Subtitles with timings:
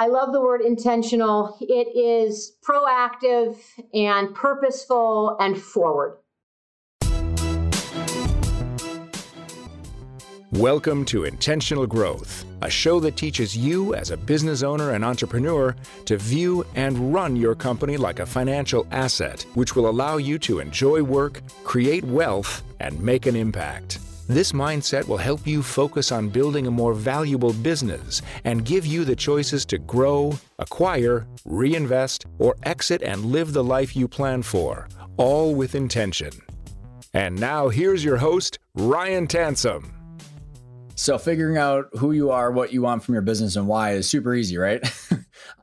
[0.00, 1.58] I love the word intentional.
[1.60, 3.58] It is proactive
[3.92, 6.16] and purposeful and forward.
[10.52, 15.76] Welcome to Intentional Growth, a show that teaches you as a business owner and entrepreneur
[16.06, 20.60] to view and run your company like a financial asset, which will allow you to
[20.60, 23.98] enjoy work, create wealth, and make an impact.
[24.30, 29.04] This mindset will help you focus on building a more valuable business and give you
[29.04, 34.86] the choices to grow, acquire, reinvest, or exit and live the life you plan for,
[35.16, 36.30] all with intention.
[37.12, 39.90] And now here's your host, Ryan Tansom.
[40.94, 44.08] So figuring out who you are, what you want from your business and why is
[44.08, 44.80] super easy, right?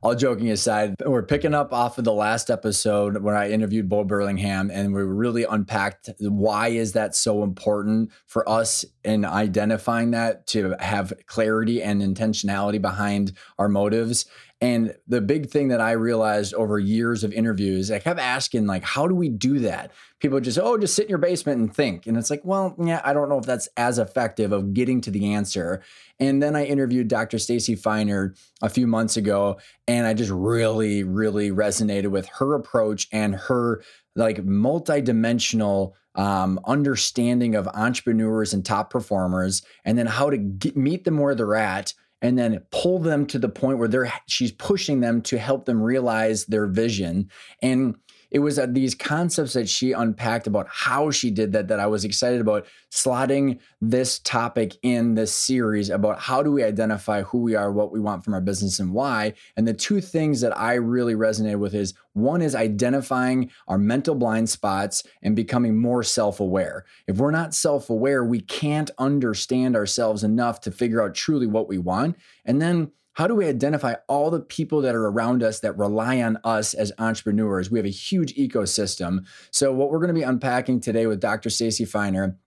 [0.07, 4.05] All joking aside, we're picking up off of the last episode when I interviewed Bo
[4.05, 10.47] Burlingham and we really unpacked why is that so important for us in identifying that
[10.47, 14.25] to have clarity and intentionality behind our motives.
[14.59, 18.83] And the big thing that I realized over years of interviews, I kept asking, like,
[18.83, 19.91] how do we do that?
[20.19, 22.07] People just, oh, just sit in your basement and think.
[22.07, 25.11] And it's like, well, yeah, I don't know if that's as effective of getting to
[25.11, 25.83] the answer.
[26.19, 27.37] And then I interviewed Dr.
[27.37, 33.07] Stacy Feiner a few months ago, and I just really, really resonated with her approach
[33.11, 33.83] and her
[34.15, 41.03] like multidimensional um, understanding of entrepreneurs and top performers, and then how to get, meet
[41.03, 45.01] them where they're at and then pull them to the point where they're she's pushing
[45.01, 47.29] them to help them realize their vision.
[47.61, 47.95] And
[48.29, 51.87] it was uh, these concepts that she unpacked about how she did that that I
[51.87, 57.39] was excited about slotting this topic in this series about how do we identify who
[57.39, 59.33] we are, what we want from our business, and why.
[59.55, 64.15] And the two things that I really resonated with is one is identifying our mental
[64.15, 66.85] blind spots and becoming more self aware.
[67.07, 71.67] If we're not self aware, we can't understand ourselves enough to figure out truly what
[71.67, 72.17] we want.
[72.45, 76.21] And then how do we identify all the people that are around us that rely
[76.21, 77.71] on us as entrepreneurs?
[77.71, 79.25] We have a huge ecosystem.
[79.49, 81.49] So, what we're going to be unpacking today with Dr.
[81.49, 82.37] Stacy Feiner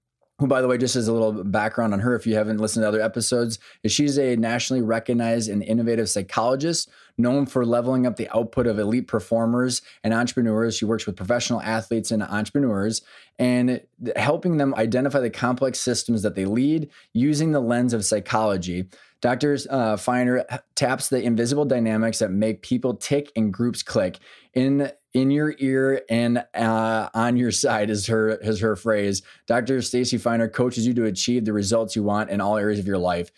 [0.41, 2.82] who, by the way, just as a little background on her, if you haven't listened
[2.82, 6.88] to other episodes, is she's a nationally recognized and innovative psychologist
[7.19, 10.75] known for leveling up the output of elite performers and entrepreneurs.
[10.75, 13.03] She works with professional athletes and entrepreneurs
[13.38, 13.82] and
[14.16, 18.86] helping them identify the complex systems that they lead using the lens of psychology.
[19.20, 19.58] Dr.
[19.69, 20.44] Uh, Feiner
[20.75, 24.19] taps the invisible dynamics that make people tick and groups click.
[24.54, 29.22] In in your ear and uh, on your side is her is her phrase.
[29.47, 29.82] Dr.
[29.82, 32.98] Stacy Feiner coaches you to achieve the results you want in all areas of your
[32.98, 33.30] life.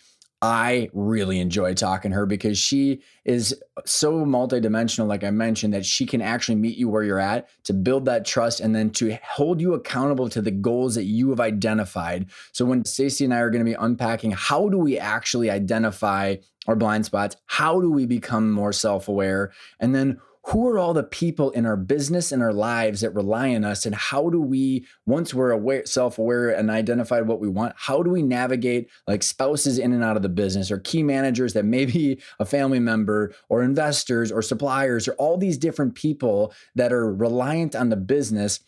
[0.43, 3.55] I really enjoy talking to her because she is
[3.85, 7.73] so multidimensional, like I mentioned, that she can actually meet you where you're at to
[7.73, 11.39] build that trust and then to hold you accountable to the goals that you have
[11.39, 12.25] identified.
[12.51, 16.35] So when Stacy and I are going to be unpacking how do we actually identify
[16.67, 17.37] our blind spots?
[17.45, 19.53] How do we become more self-aware?
[19.79, 23.55] And then who are all the people in our business and our lives that rely
[23.55, 23.85] on us?
[23.85, 28.09] And how do we once we're aware self-aware and identified what we want how do
[28.09, 31.85] we navigate like spouses in and out of the business or key managers that may
[31.85, 37.13] be a family member or investors or suppliers or all these different people that are
[37.13, 38.59] reliant on the business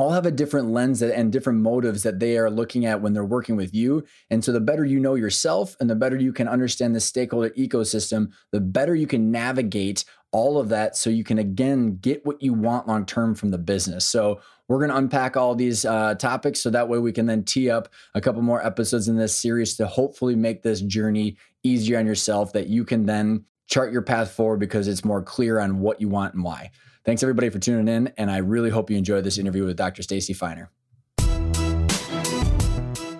[0.00, 3.24] all have a different lens and different motives that they are looking at when they're
[3.24, 4.04] working with you.
[4.30, 7.50] And so, the better you know yourself and the better you can understand the stakeholder
[7.50, 12.40] ecosystem, the better you can navigate all of that so you can again get what
[12.40, 14.04] you want long term from the business.
[14.04, 17.42] So we're going to unpack all these uh, topics so that way we can then
[17.44, 21.98] tee up a couple more episodes in this series to hopefully make this journey easier
[21.98, 25.80] on yourself that you can then chart your path forward because it's more clear on
[25.80, 26.70] what you want and why.
[27.02, 30.02] Thanks everybody for tuning in, and I really hope you enjoyed this interview with Dr.
[30.02, 30.70] Stacy Feiner.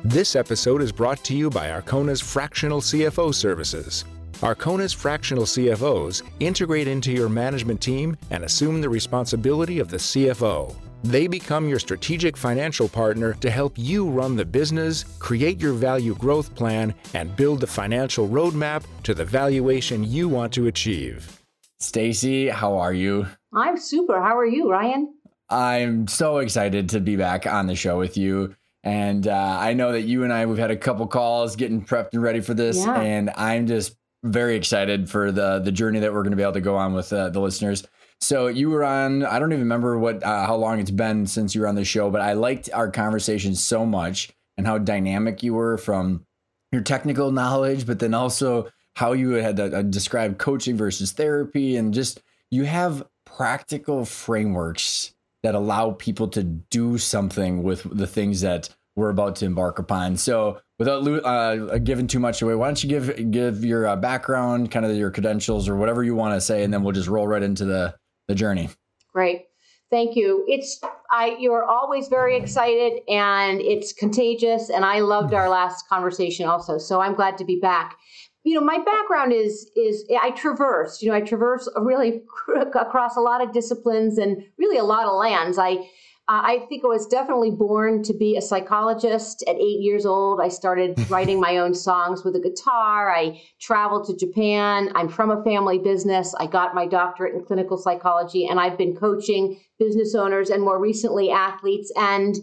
[0.04, 4.04] This episode is brought to you by Arcona's Fractional CFO Services.
[4.42, 10.74] Arcona's fractional CFOs integrate into your management team and assume the responsibility of the CFO.
[11.02, 16.14] They become your strategic financial partner to help you run the business, create your value
[16.16, 21.40] growth plan, and build the financial roadmap to the valuation you want to achieve.
[21.78, 23.26] Stacy, how are you?
[23.52, 24.20] I'm super.
[24.20, 25.14] How are you, Ryan?
[25.48, 28.54] I'm so excited to be back on the show with you.
[28.82, 32.10] And uh, I know that you and I, we've had a couple calls getting prepped
[32.12, 32.78] and ready for this.
[32.78, 33.00] Yeah.
[33.00, 36.52] And I'm just very excited for the the journey that we're going to be able
[36.52, 37.86] to go on with uh, the listeners.
[38.20, 39.24] So you were on.
[39.24, 41.84] I don't even remember what uh, how long it's been since you were on the
[41.84, 46.26] show, but I liked our conversation so much and how dynamic you were from
[46.70, 51.76] your technical knowledge, but then also how you had to, uh, describe coaching versus therapy,
[51.76, 53.06] and just you have
[53.36, 59.46] practical frameworks that allow people to do something with the things that we're about to
[59.46, 60.16] embark upon.
[60.16, 64.70] So without uh, giving too much away, why don't you give give your uh, background,
[64.70, 67.26] kind of your credentials, or whatever you want to say, and then we'll just roll
[67.26, 67.94] right into the
[68.28, 68.68] the journey.
[69.12, 69.46] Great,
[69.90, 70.44] thank you.
[70.48, 70.80] It's
[71.10, 71.36] I.
[71.38, 74.70] You're always very excited, and it's contagious.
[74.70, 77.96] And I loved our last conversation also, so I'm glad to be back.
[78.42, 81.02] You know, my background is is I traverse.
[81.02, 82.22] You know, I traverse really
[82.74, 85.58] across a lot of disciplines and really a lot of lands.
[85.58, 85.88] I
[86.30, 89.42] uh, I think I was definitely born to be a psychologist.
[89.48, 93.10] At eight years old, I started writing my own songs with a guitar.
[93.10, 94.92] I traveled to Japan.
[94.94, 96.32] I'm from a family business.
[96.38, 100.80] I got my doctorate in clinical psychology, and I've been coaching business owners and more
[100.80, 102.36] recently athletes and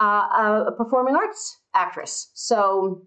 [0.00, 2.30] uh, a performing arts actress.
[2.34, 3.02] So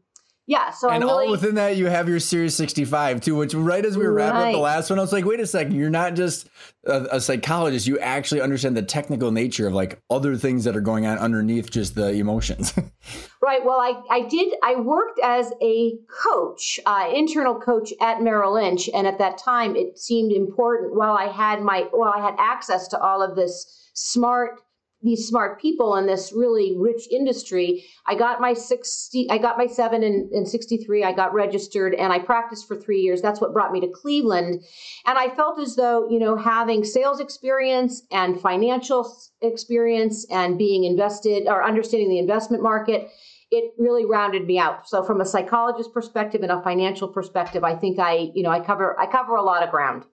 [0.49, 3.53] yeah, so and I'm all really, within that you have your Series 65 too, which
[3.53, 5.75] right as we were wrapping up the last one, I was like, wait a second,
[5.75, 6.47] you're not just
[6.85, 10.81] a, a, psychologist, you actually understand the technical nature of like other things that are
[10.81, 12.73] going on underneath just the emotions.
[13.41, 13.65] right.
[13.65, 18.89] Well, I, I did, I worked as a coach, uh, internal coach at Merrill Lynch.
[18.93, 22.87] And at that time it seemed important while I had my, while I had access
[22.89, 24.61] to all of this smart
[25.01, 27.85] these smart people in this really rich industry.
[28.07, 31.03] I got my 60, I got my seven in, in 63.
[31.03, 33.21] I got registered and I practiced for three years.
[33.21, 34.63] That's what brought me to Cleveland.
[35.05, 40.83] And I felt as though, you know, having sales experience and financial experience and being
[40.83, 43.09] invested or understanding the investment market,
[43.51, 44.89] it really rounded me out.
[44.89, 48.59] So from a psychologist perspective and a financial perspective, I think I, you know, I
[48.59, 50.05] cover, I cover a lot of ground.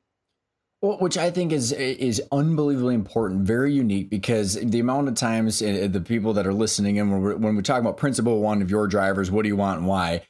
[0.84, 5.88] Which I think is is unbelievably important, very unique, because the amount of times uh,
[5.90, 8.86] the people that are listening and when when we talk about principle one of your
[8.86, 10.22] drivers, what do you want and why?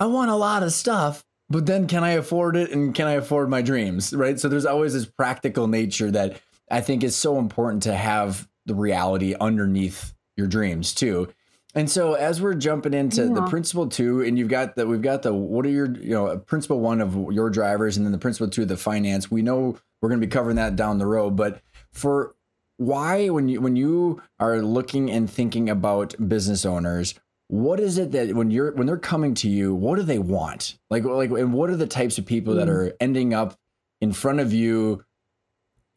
[0.00, 3.12] I want a lot of stuff, but then can I afford it and can I
[3.12, 4.40] afford my dreams, right?
[4.40, 8.74] So there's always this practical nature that I think is so important to have the
[8.74, 11.28] reality underneath your dreams too.
[11.74, 13.34] And so as we're jumping into yeah.
[13.34, 16.36] the principle two, and you've got the we've got the what are your you know
[16.38, 19.30] principle one of your drivers, and then the principle two of the finance.
[19.30, 21.60] We know we're going to be covering that down the road, but
[21.92, 22.34] for
[22.76, 27.14] why when you when you are looking and thinking about business owners,
[27.46, 30.78] what is it that when you're when they're coming to you, what do they want?
[30.88, 32.56] Like like and what are the types of people mm.
[32.56, 33.56] that are ending up
[34.00, 35.04] in front of you?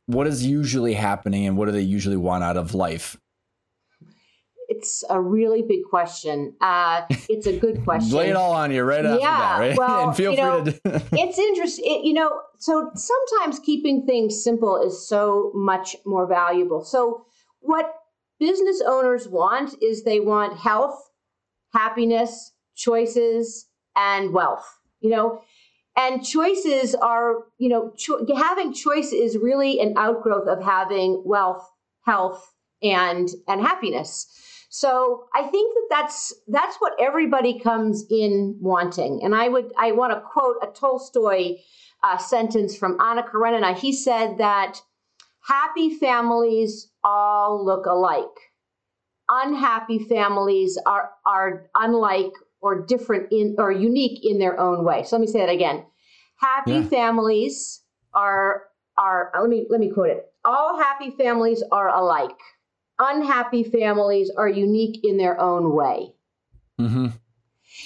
[0.06, 3.18] What is usually happening, and what do they usually want out of life?
[4.76, 6.56] It's a really big question.
[6.60, 8.18] Uh, it's a good question.
[8.18, 9.78] Lay it all on you right after yeah, that, right?
[9.78, 10.80] Well, and feel free know, to.
[11.14, 11.86] it's interesting.
[11.86, 16.84] It, you know, so sometimes keeping things simple is so much more valuable.
[16.84, 17.26] So
[17.60, 17.94] what
[18.40, 21.00] business owners want is they want health,
[21.74, 24.66] happiness, choices, and wealth.
[25.02, 25.42] You know,
[25.96, 31.70] and choices are, you know, cho- having choice is really an outgrowth of having wealth,
[32.06, 34.28] health, and and happiness.
[34.76, 39.22] So I think that that's that's what everybody comes in wanting.
[39.24, 41.58] And I would I want to quote a Tolstoy
[42.02, 43.76] uh, sentence from Anna Karenina.
[43.76, 44.82] He said that
[45.48, 48.26] happy families all look alike.
[49.30, 55.04] Unhappy families are are unlike or different in or unique in their own way.
[55.04, 55.86] So let me say that again.
[56.38, 56.84] Happy yeah.
[56.86, 57.84] families
[58.16, 58.64] are
[58.98, 60.26] are let me let me quote it.
[60.44, 62.40] All happy families are alike
[63.04, 66.14] unhappy families are unique in their own way.
[66.80, 67.08] Mm-hmm.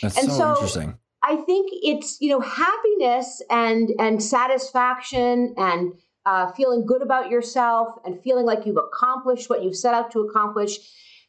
[0.02, 0.98] That's and so, so interesting.
[1.24, 5.94] I think it's you know happiness and and satisfaction and
[6.26, 10.20] uh, feeling good about yourself and feeling like you've accomplished what you've set out to
[10.20, 10.78] accomplish.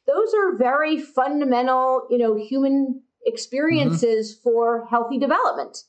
[0.07, 4.43] Those are very fundamental, you know, human experiences mm-hmm.
[4.43, 5.85] for healthy development.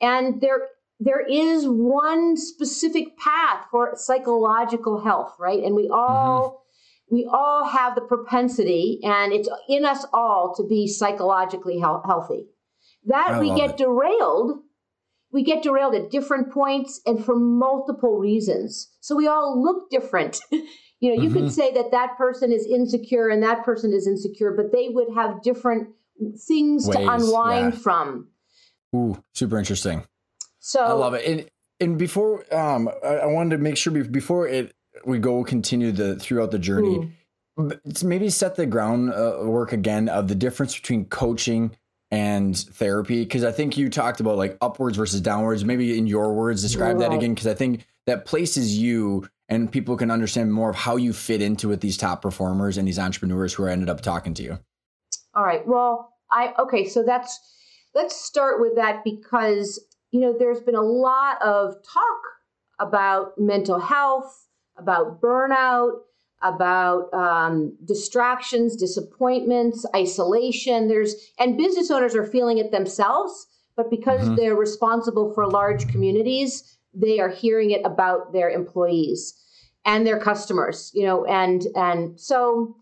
[0.00, 0.68] And there
[1.00, 5.62] there is one specific path for psychological health, right?
[5.62, 6.60] And we all mm-hmm
[7.10, 12.46] we all have the propensity, and it's in us all to be psychologically he- healthy.
[13.06, 13.76] That I we get it.
[13.76, 14.60] derailed.
[15.30, 18.90] We get derailed at different points and for multiple reasons.
[19.00, 20.40] So we all look different.
[20.50, 20.62] you
[21.02, 21.34] know, you mm-hmm.
[21.34, 25.08] could say that that person is insecure and that person is insecure, but they would
[25.14, 25.88] have different
[26.46, 27.80] things Ways, to unwind yeah.
[27.80, 28.28] from.
[28.94, 30.04] Ooh, super interesting.
[30.60, 31.26] So I love it.
[31.26, 34.72] And and before um I, I wanted to make sure before it
[35.06, 37.12] we go continue the throughout the journey.
[37.58, 38.02] Mm.
[38.02, 41.76] Maybe set the groundwork uh, again of the difference between coaching
[42.10, 45.64] and therapy because I think you talked about like upwards versus downwards.
[45.64, 47.10] Maybe in your words, describe right.
[47.10, 50.96] that again because I think that places you and people can understand more of how
[50.96, 54.34] you fit into with these top performers and these entrepreneurs who I ended up talking
[54.34, 54.58] to you.
[55.34, 55.66] All right.
[55.66, 56.86] Well, I okay.
[56.86, 57.38] So that's
[57.94, 62.20] let's start with that because you know there's been a lot of talk
[62.80, 66.00] about mental health about burnout,
[66.42, 70.88] about um, distractions, disappointments, isolation.
[70.88, 74.36] There's and business owners are feeling it themselves, but because mm-hmm.
[74.36, 79.34] they're responsible for large communities, they are hearing it about their employees
[79.86, 80.90] and their customers.
[80.94, 82.76] You know, and and so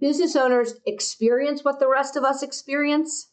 [0.00, 3.28] business owners experience what the rest of us experience,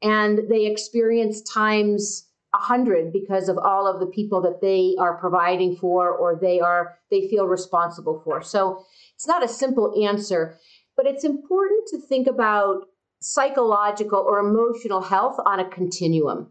[0.00, 2.28] and they experience times
[2.64, 6.60] a hundred because of all of the people that they are providing for or they
[6.60, 8.42] are they feel responsible for.
[8.42, 10.58] So it's not a simple answer,
[10.96, 12.86] but it's important to think about
[13.20, 16.50] psychological or emotional health on a continuum.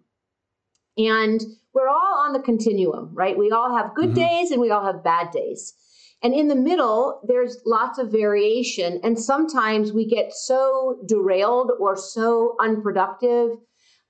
[0.98, 1.42] And
[1.74, 3.38] we're all on the continuum, right?
[3.38, 4.42] We all have good mm-hmm.
[4.42, 5.74] days and we all have bad days.
[6.22, 9.02] And in the middle, there's lots of variation.
[9.04, 13.58] And sometimes we get so derailed or so unproductive,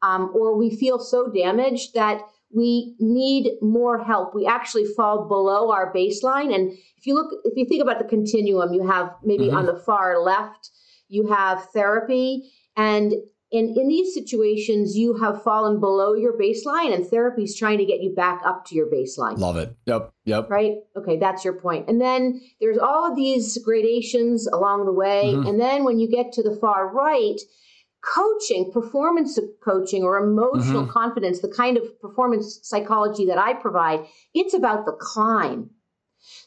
[0.04, 2.22] um, or we feel so damaged that
[2.56, 4.36] we need more help.
[4.36, 6.54] We actually fall below our baseline.
[6.54, 9.58] And if you look, if you think about the continuum, you have maybe mm-hmm.
[9.58, 10.70] on the far left,
[11.08, 12.52] you have therapy.
[12.78, 13.14] And
[13.52, 17.86] in, in these situations, you have fallen below your baseline, and therapy is trying to
[17.86, 19.38] get you back up to your baseline.
[19.38, 19.76] Love it.
[19.86, 20.12] Yep.
[20.26, 20.50] Yep.
[20.50, 20.74] Right.
[20.98, 21.18] Okay.
[21.18, 21.88] That's your point.
[21.88, 25.34] And then there's all of these gradations along the way.
[25.34, 25.48] Mm-hmm.
[25.48, 27.40] And then when you get to the far right,
[28.04, 30.92] coaching, performance coaching or emotional mm-hmm.
[30.92, 35.70] confidence, the kind of performance psychology that I provide, it's about the climb.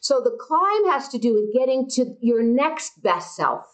[0.01, 3.65] So the climb has to do with getting to your next best self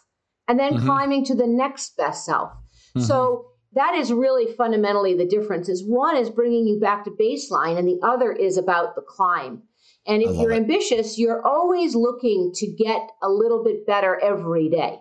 [0.48, 0.86] and then mm-hmm.
[0.86, 2.52] climbing to the next best self.
[2.96, 3.02] Mm-hmm.
[3.02, 7.78] So that is really fundamentally the difference is one is bringing you back to baseline
[7.78, 9.64] and the other is about the climb.
[10.06, 10.58] And if you're it.
[10.58, 15.00] ambitious, you're always looking to get a little bit better every day.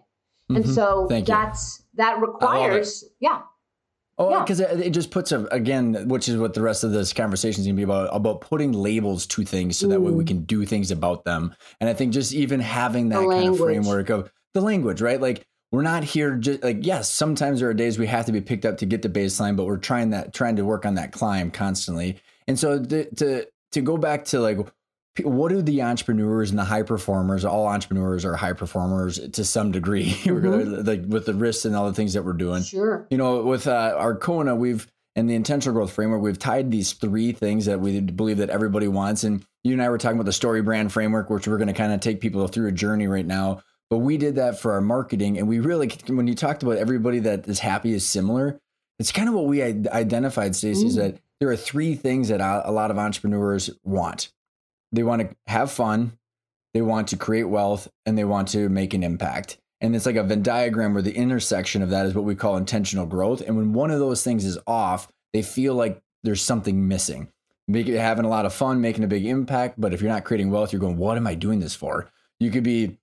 [0.48, 0.72] And mm-hmm.
[0.72, 1.81] so Thank that's.
[1.94, 3.42] That requires yeah.
[4.18, 4.72] Oh, because yeah.
[4.72, 7.66] it, it, just puts a again, which is what the rest of this conversation is
[7.66, 9.90] going to be about about putting labels to things, so mm.
[9.90, 10.26] that way we mm.
[10.26, 11.54] can do things about them.
[11.80, 15.20] And I think just even having that kind of framework of the language, right?
[15.20, 18.42] Like we're not here just like yes, sometimes there are days we have to be
[18.42, 21.12] picked up to get to baseline, but we're trying that trying to work on that
[21.12, 22.20] climb constantly.
[22.46, 24.58] And so to to, to go back to like
[25.20, 29.70] what do the entrepreneurs and the high performers all entrepreneurs are high performers to some
[29.70, 30.86] degree mm-hmm.
[30.86, 33.66] like with the risks and all the things that we're doing sure you know with
[33.66, 38.00] uh, arcona we've and the intentional growth framework we've tied these three things that we
[38.00, 41.28] believe that everybody wants and you and i were talking about the story brand framework
[41.28, 44.16] which we're going to kind of take people through a journey right now but we
[44.16, 47.58] did that for our marketing and we really when you talked about everybody that is
[47.58, 48.58] happy is similar
[48.98, 50.86] it's kind of what we identified stacy mm.
[50.86, 54.30] is that there are three things that a lot of entrepreneurs want
[54.92, 56.12] they want to have fun,
[56.74, 59.58] they want to create wealth, and they want to make an impact.
[59.80, 62.56] And it's like a Venn diagram where the intersection of that is what we call
[62.56, 63.40] intentional growth.
[63.40, 67.28] And when one of those things is off, they feel like there's something missing.
[67.66, 69.80] Make having a lot of fun, making a big impact.
[69.80, 72.10] But if you're not creating wealth, you're going, what am I doing this for?
[72.38, 72.98] You could be,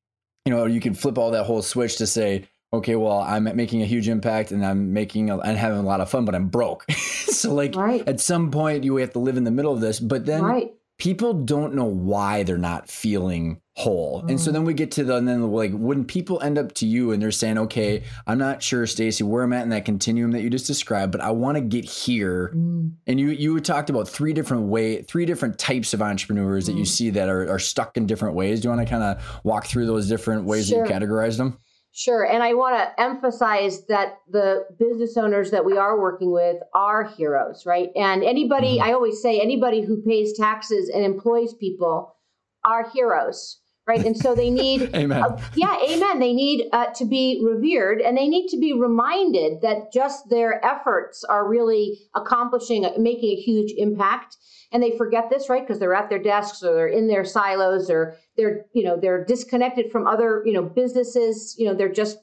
[0.46, 3.82] you know, you can flip all that whole switch to say, okay, well, I'm making
[3.82, 6.48] a huge impact and I'm making a, and having a lot of fun, but I'm
[6.48, 6.90] broke.
[6.92, 8.08] so like right.
[8.08, 10.00] at some point you have to live in the middle of this.
[10.00, 14.22] But then right people don't know why they're not feeling whole.
[14.24, 14.32] Mm.
[14.32, 16.86] And so then we get to the and then like when people end up to
[16.86, 20.32] you and they're saying, "Okay, I'm not sure, Stacy, where I'm at in that continuum
[20.32, 22.92] that you just described, but I want to get here." Mm.
[23.08, 26.68] And you you talked about three different way, three different types of entrepreneurs mm.
[26.68, 26.88] that you mm.
[26.88, 28.60] see that are, are stuck in different ways.
[28.60, 30.86] Do you want to kind of walk through those different ways sure.
[30.86, 31.58] that you categorized them?
[31.92, 32.24] Sure.
[32.24, 37.04] And I want to emphasize that the business owners that we are working with are
[37.04, 37.90] heroes, right?
[37.96, 38.90] And anybody, mm-hmm.
[38.90, 42.16] I always say, anybody who pays taxes and employs people
[42.64, 44.06] are heroes, right?
[44.06, 45.24] And so they need, amen.
[45.24, 46.20] Uh, yeah, amen.
[46.20, 50.64] They need uh, to be revered and they need to be reminded that just their
[50.64, 54.38] efforts are really accomplishing, making a huge impact
[54.72, 57.90] and they forget this right because they're at their desks or they're in their silos
[57.90, 62.20] or they're you know they're disconnected from other you know businesses you know they're just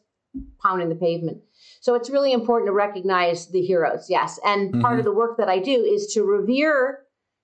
[0.62, 1.38] pounding the pavement
[1.80, 4.80] so it's really important to recognize the heroes yes and mm-hmm.
[4.80, 7.00] part of the work that i do is to revere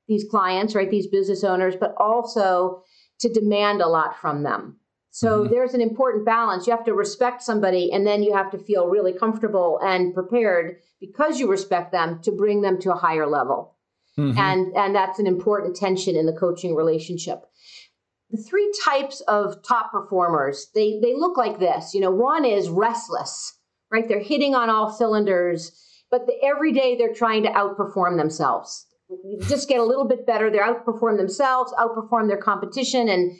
[0.08, 2.82] these clients right these business owners but also
[3.22, 4.76] to demand a lot from them
[5.14, 5.52] so mm-hmm.
[5.52, 6.66] there's an important balance.
[6.66, 10.78] You have to respect somebody and then you have to feel really comfortable and prepared
[11.00, 13.76] because you respect them to bring them to a higher level.
[14.18, 14.38] Mm-hmm.
[14.38, 17.44] And, and that's an important tension in the coaching relationship.
[18.30, 21.92] The three types of top performers, they, they look like this.
[21.92, 23.58] You know, one is restless,
[23.90, 24.08] right?
[24.08, 25.72] They're hitting on all cylinders,
[26.10, 28.86] but the, every day they're trying to outperform themselves.
[29.48, 30.50] Just get a little bit better.
[30.50, 33.32] They outperform themselves, outperform their competition, and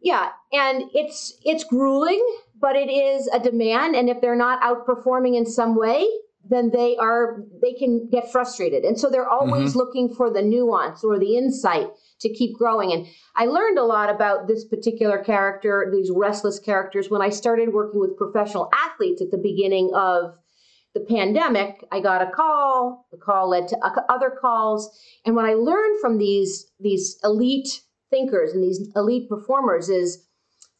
[0.00, 2.24] yeah, and it's it's grueling,
[2.60, 3.96] but it is a demand.
[3.96, 6.06] And if they're not outperforming in some way,
[6.48, 9.78] then they are they can get frustrated and so they're always mm-hmm.
[9.78, 11.88] looking for the nuance or the insight
[12.20, 13.06] to keep growing and
[13.36, 18.00] i learned a lot about this particular character these restless characters when i started working
[18.00, 20.34] with professional athletes at the beginning of
[20.98, 23.78] the pandemic i got a call the call led to
[24.08, 29.88] other calls and what i learned from these these elite thinkers and these elite performers
[29.88, 30.26] is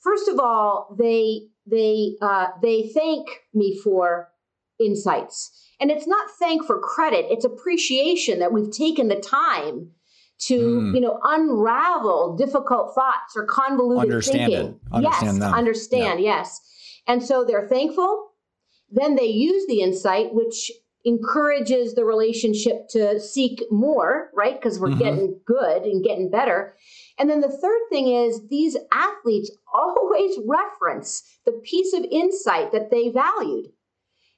[0.00, 4.28] first of all they they uh, they thank me for
[4.80, 5.50] insights.
[5.80, 9.90] And it's not thank for credit, it's appreciation that we've taken the time
[10.40, 10.94] to, mm.
[10.94, 14.68] you know, unravel difficult thoughts or convoluted understand thinking.
[14.70, 14.92] It.
[14.92, 15.54] Understand yes, them.
[15.54, 16.38] understand, yeah.
[16.38, 16.60] yes.
[17.06, 18.30] And so they're thankful.
[18.90, 20.70] Then they use the insight, which
[21.04, 24.60] encourages the relationship to seek more, right?
[24.60, 24.98] Because we're mm-hmm.
[24.98, 26.74] getting good and getting better.
[27.18, 32.90] And then the third thing is these athletes always reference the piece of insight that
[32.90, 33.66] they valued.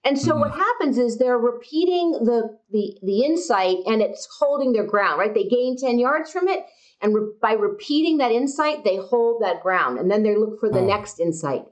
[0.04, 0.40] And so mm-hmm.
[0.40, 5.34] what happens is they're repeating the, the the insight and it's holding their ground, right?
[5.34, 6.64] They gain 10 yards from it
[7.00, 10.70] and re- by repeating that insight, they hold that ground and then they look for
[10.70, 10.86] the oh.
[10.86, 11.64] next insight.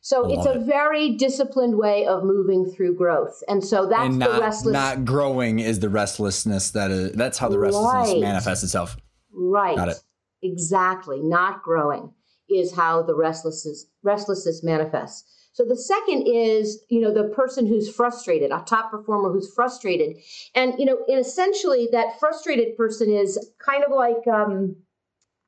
[0.00, 0.66] So it's a it.
[0.66, 3.42] very disciplined way of moving through growth.
[3.48, 7.38] And so that's and not, the restless not growing is the restlessness that is that's
[7.38, 8.20] how the restlessness right.
[8.20, 8.96] manifests itself.
[9.32, 9.76] Right.
[9.76, 10.02] Got it.
[10.42, 11.20] Exactly.
[11.20, 12.12] Not growing
[12.48, 15.24] is how the restlessness restlessness manifests.
[15.52, 20.16] So the second is, you know, the person who's frustrated, a top performer who's frustrated.
[20.54, 24.76] And, you know, and essentially that frustrated person is kind of like um,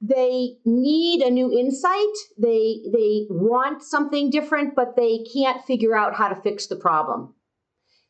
[0.00, 2.16] they need a new insight.
[2.38, 7.34] They they want something different, but they can't figure out how to fix the problem.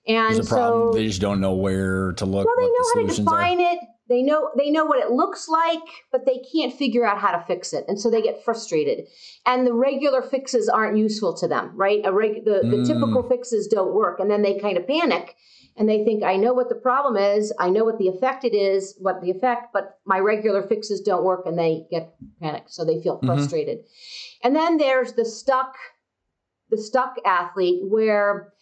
[0.06, 0.92] And There's a problem.
[0.92, 2.46] So, they just don't know where to look.
[2.46, 3.72] Well, they know the how to define are.
[3.72, 3.78] it.
[4.08, 7.44] They know they know what it looks like, but they can't figure out how to
[7.46, 9.06] fix it, and so they get frustrated.
[9.46, 12.02] And the regular fixes aren't useful to them, right?
[12.12, 12.70] Reg, the, mm.
[12.70, 15.36] the typical fixes don't work, and then they kind of panic
[15.80, 18.54] and they think, I know what the problem is, I know what the effect it
[18.54, 22.84] is, what the effect, but my regular fixes don't work, and they get panicked, so
[22.84, 23.26] they feel mm-hmm.
[23.26, 23.78] frustrated.
[23.78, 24.46] Mm-hmm.
[24.46, 25.74] And then there's the stuck,
[26.68, 28.52] the stuck athlete where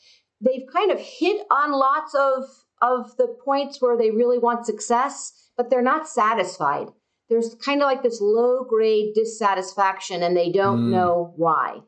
[0.40, 2.44] they've kind of hit on lots of
[2.80, 6.86] of the points where they really want success but they're not satisfied.
[7.28, 10.90] There's kind of like this low grade dissatisfaction and they don't mm.
[10.92, 11.80] know why.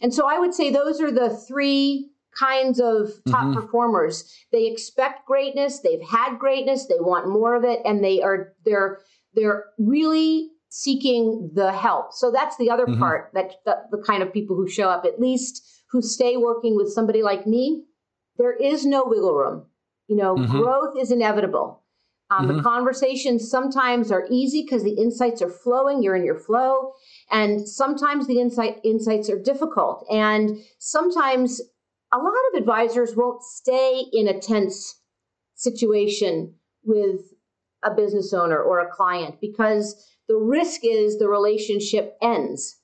[0.00, 3.54] And so I would say those are the three kinds of top mm-hmm.
[3.54, 4.32] performers.
[4.52, 9.00] They expect greatness, they've had greatness, they want more of it and they are they're
[9.34, 12.12] they're really seeking the help.
[12.12, 12.98] So that's the other mm-hmm.
[12.98, 16.76] part that the, the kind of people who show up at least who stay working
[16.76, 17.84] with somebody like me,
[18.38, 19.66] there is no wiggle room.
[20.08, 20.58] You know, mm-hmm.
[20.58, 21.82] growth is inevitable.
[22.30, 22.56] Um, mm-hmm.
[22.56, 26.02] The conversations sometimes are easy because the insights are flowing.
[26.02, 26.92] You're in your flow,
[27.30, 30.04] and sometimes the insight insights are difficult.
[30.10, 31.60] And sometimes
[32.12, 35.00] a lot of advisors won't stay in a tense
[35.54, 37.20] situation with
[37.82, 42.80] a business owner or a client because the risk is the relationship ends.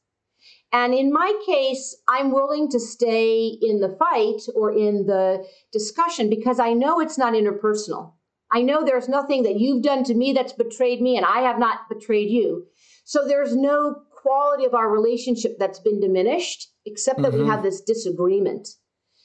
[0.73, 6.31] And in my case, I'm willing to stay in the fight or in the discussion
[6.31, 8.15] because I know it's not interpersonal.
[8.51, 11.59] I know there's nothing that you've done to me that's betrayed me, and I have
[11.59, 12.67] not betrayed you.
[13.05, 17.45] So there's no quality of our relationship that's been diminished, except that mm-hmm.
[17.45, 18.69] we have this disagreement.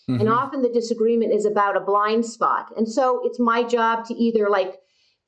[0.10, 0.22] Mm-hmm.
[0.22, 2.72] And often the disagreement is about a blind spot.
[2.78, 4.80] And so it's my job to either like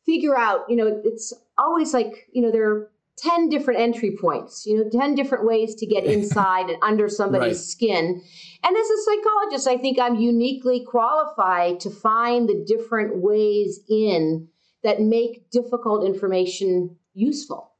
[0.05, 4.65] figure out, you know, it's always like, you know, there are 10 different entry points,
[4.65, 7.57] you know, 10 different ways to get inside and under somebody's right.
[7.57, 8.21] skin.
[8.63, 14.47] And as a psychologist, I think I'm uniquely qualified to find the different ways in
[14.83, 17.73] that make difficult information useful.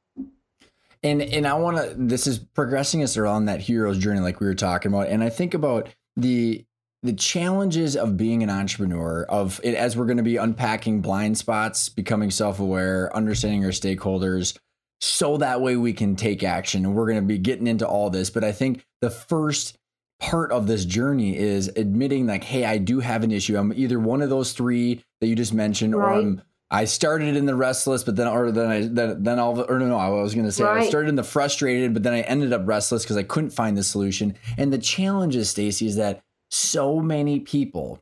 [1.02, 4.46] And and I want to this is progressing us around that hero's journey like we
[4.46, 6.66] were talking about and I think about the
[7.02, 11.38] the challenges of being an entrepreneur of it as we're going to be unpacking blind
[11.38, 14.56] spots, becoming self-aware, understanding our stakeholders,
[15.00, 16.84] so that way we can take action.
[16.84, 18.28] And we're going to be getting into all this.
[18.28, 19.78] But I think the first
[20.18, 23.56] part of this journey is admitting, like, hey, I do have an issue.
[23.56, 26.04] I'm either one of those three that you just mentioned, right.
[26.04, 26.42] or I'm.
[26.72, 29.88] I started in the restless, but then, or then I, then, then all, or no,
[29.88, 30.84] no, I was going to say right.
[30.84, 33.76] I started in the frustrated, but then I ended up restless because I couldn't find
[33.76, 34.36] the solution.
[34.56, 38.00] And the challenge is, Stacy, is that so many people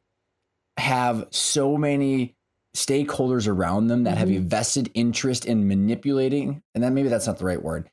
[0.79, 2.35] have so many
[2.77, 4.19] stakeholders around them that mm-hmm.
[4.19, 7.91] have a vested interest in manipulating, and then maybe that's not the right word,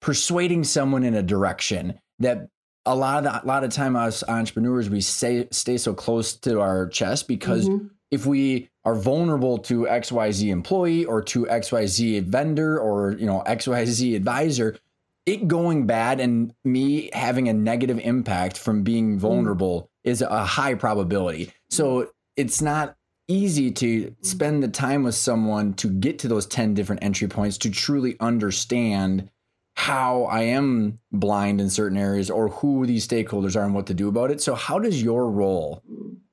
[0.00, 2.48] persuading someone in a direction that
[2.86, 6.32] a lot of the, a lot of time us entrepreneurs we stay stay so close
[6.34, 7.86] to our chest because mm-hmm.
[8.10, 14.16] if we are vulnerable to XYZ employee or to XYZ vendor or you know XYZ
[14.16, 14.78] advisor,
[15.26, 19.18] it going bad and me having a negative impact from being mm.
[19.18, 19.90] vulnerable.
[20.08, 21.52] Is a high probability.
[21.70, 22.96] So it's not
[23.28, 27.58] easy to spend the time with someone to get to those 10 different entry points
[27.58, 29.30] to truly understand
[29.74, 33.94] how I am blind in certain areas or who these stakeholders are and what to
[33.94, 34.40] do about it.
[34.40, 35.84] So how does your role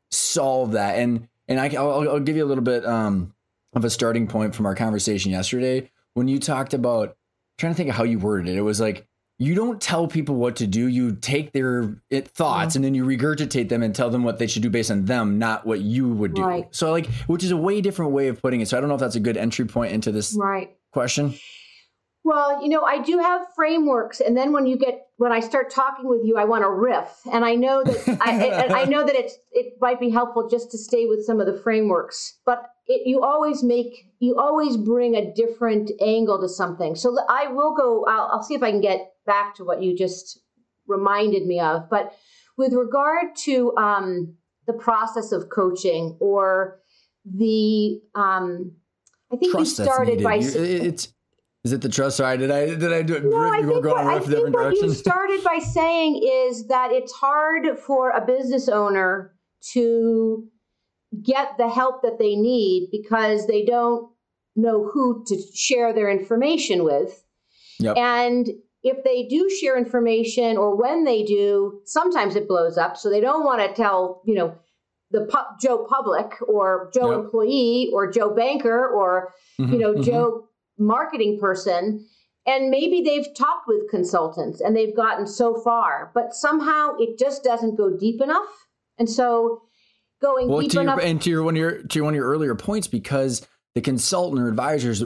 [0.10, 0.98] solve that?
[0.98, 3.36] And and I, will I'll give you a little bit um,
[3.74, 7.16] of a starting point from our conversation yesterday when you talked about I'm
[7.60, 8.58] trying to think of how you worded it.
[8.58, 10.88] It was like you don't tell people what to do.
[10.88, 12.78] You take their it, thoughts mm-hmm.
[12.78, 15.38] and then you regurgitate them and tell them what they should do based on them,
[15.38, 16.44] not what you would do.
[16.44, 16.68] Right.
[16.72, 18.70] So like, which is a way different way of putting it.
[18.70, 20.76] So I don't know if that's a good entry point into this right.
[20.94, 21.36] question.
[22.26, 25.70] Well, you know, I do have frameworks, and then when you get when I start
[25.70, 29.16] talking with you, I want to riff, and I know that I, I know that
[29.16, 33.06] it's it might be helpful just to stay with some of the frameworks, but it,
[33.06, 36.96] you always make you always bring a different angle to something.
[36.96, 38.06] So I will go.
[38.08, 40.40] I'll, I'll see if I can get back to what you just
[40.88, 42.16] reminded me of, but
[42.58, 44.36] with regard to um,
[44.68, 46.80] the process of coaching or
[47.26, 48.72] the um,
[49.32, 51.14] I think Trust you started by it's
[51.66, 52.18] is it the trust?
[52.18, 53.26] Sorry, did I did I do it?
[53.26, 57.80] No, I think, what, I think what you started by saying is that it's hard
[57.80, 59.34] for a business owner
[59.72, 60.48] to
[61.24, 64.12] get the help that they need because they don't
[64.56, 67.24] know who to share their information with.
[67.80, 67.98] Yep.
[67.98, 68.50] And
[68.86, 72.96] if they do share information or when they do, sometimes it blows up.
[72.96, 74.56] So they don't want to tell, you know,
[75.10, 77.20] the pu- Joe public or Joe yep.
[77.22, 80.04] employee or Joe banker or, mm-hmm, you know, mm-hmm.
[80.04, 82.06] Joe marketing person
[82.46, 87.46] and maybe they've talked with consultants and they've gotten so far but somehow it just
[87.46, 88.68] doesn't go deep enough
[88.98, 89.62] and so
[90.22, 92.18] going well, deep to enough your, and to your one of your to one of
[92.18, 95.06] your earlier points because the consultant or advisor is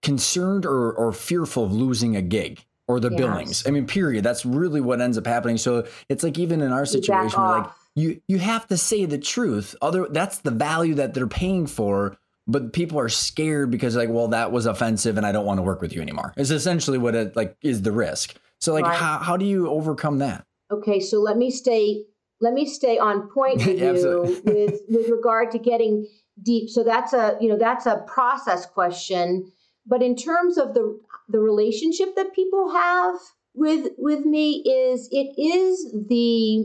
[0.00, 3.18] concerned or, or fearful of losing a gig or the yes.
[3.18, 3.66] billings.
[3.66, 4.24] I mean period.
[4.24, 5.56] That's really what ends up happening.
[5.56, 9.76] So it's like even in our situation like you you have to say the truth.
[9.80, 14.28] Other that's the value that they're paying for but people are scared because like well
[14.28, 16.34] that was offensive and i don't want to work with you anymore.
[16.36, 18.36] Is essentially what it like is the risk.
[18.58, 18.96] So like right.
[18.96, 20.44] how, how do you overcome that?
[20.70, 22.04] Okay so let me stay
[22.40, 26.08] let me stay on point with you with with regard to getting
[26.42, 26.70] deep.
[26.70, 29.50] So that's a you know that's a process question.
[29.86, 31.00] But in terms of the
[31.30, 33.16] the relationship that people have
[33.54, 36.60] with with me is it is the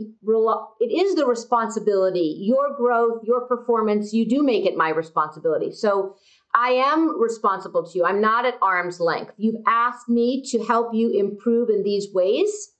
[0.80, 5.72] it is the responsibility your growth your performance you do make it my responsibility.
[5.72, 6.16] So
[6.54, 8.04] i am responsible to you.
[8.04, 9.32] I'm not at arm's length.
[9.36, 12.72] You've asked me to help you improve in these ways.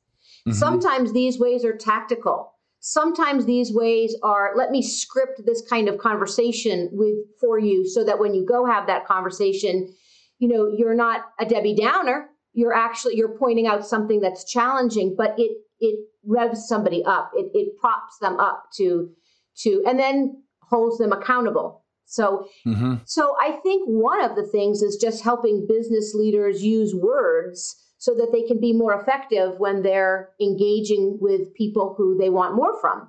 [0.46, 0.52] Mm-hmm.
[0.52, 2.52] sometimes these ways are tactical.
[2.78, 8.04] Sometimes these ways are let me script this kind of conversation with for you so
[8.04, 9.92] that when you go have that conversation
[10.38, 12.28] you know you're not a debbie downer.
[12.52, 17.30] You're actually you're pointing out something that's challenging but it it revs somebody up.
[17.34, 19.10] It, it props them up to
[19.58, 21.84] to and then holds them accountable.
[22.06, 22.94] So mm-hmm.
[23.04, 28.14] so i think one of the things is just helping business leaders use words so
[28.14, 32.80] that they can be more effective when they're engaging with people who they want more
[32.80, 33.08] from.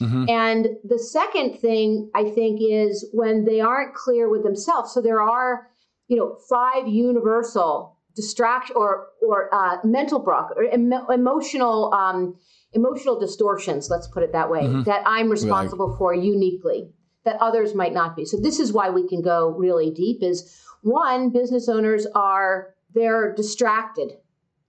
[0.00, 0.24] Mm-hmm.
[0.30, 4.94] and the second thing i think is when they aren't clear with themselves.
[4.94, 5.68] So there are
[6.10, 12.36] you know five universal distraction or or uh, mental block or emotional um,
[12.72, 13.88] emotional distortions.
[13.88, 14.62] Let's put it that way.
[14.62, 14.82] Mm-hmm.
[14.82, 16.90] That I'm responsible for uniquely
[17.24, 18.24] that others might not be.
[18.24, 20.22] So this is why we can go really deep.
[20.22, 24.10] Is one business owners are they're distracted.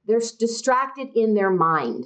[0.06, 2.06] They're distracted in their mind.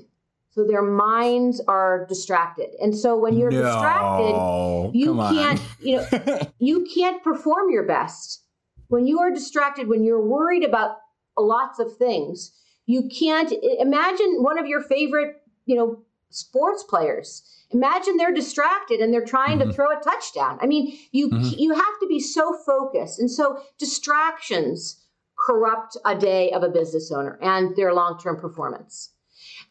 [0.52, 2.70] So their minds are distracted.
[2.80, 8.45] And so when you're no, distracted, you can't, you know, you can't perform your best.
[8.88, 10.98] When you are distracted, when you're worried about
[11.38, 12.52] lots of things.
[12.86, 17.44] You can't imagine one of your favorite, you know, sports players.
[17.72, 19.70] Imagine they're distracted and they're trying mm-hmm.
[19.70, 20.60] to throw a touchdown.
[20.62, 21.58] I mean, you mm-hmm.
[21.58, 23.20] you have to be so focused.
[23.20, 25.02] And so distractions
[25.46, 29.12] corrupt a day of a business owner and their long-term performance.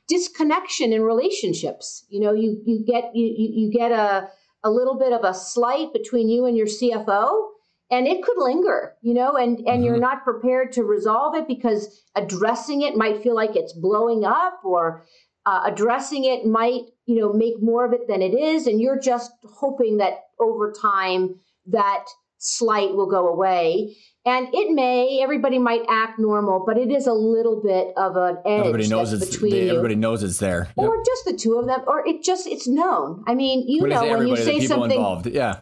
[0.08, 2.04] Disconnection in relationships.
[2.08, 4.28] You know, you you get you you get a
[4.64, 7.53] a little bit of a slight between you and your CFO
[7.94, 9.84] and it could linger you know and and mm-hmm.
[9.84, 14.60] you're not prepared to resolve it because addressing it might feel like it's blowing up
[14.64, 15.04] or
[15.46, 18.66] uh, addressing it might you know make more of it than it is.
[18.66, 22.04] And you're just hoping that over time that
[22.38, 23.96] slight will go away.
[24.26, 28.38] And it may everybody might act normal but it is a little bit of an
[28.46, 30.68] edge everybody knows it's between they, everybody knows it's there.
[30.76, 31.04] Or yep.
[31.04, 33.22] just the two of them or it just it's known.
[33.26, 35.26] I mean you know when you say something involved.
[35.26, 35.60] yeah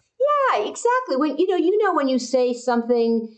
[0.54, 1.16] yeah, exactly.
[1.16, 3.34] When you know, you know when you say something,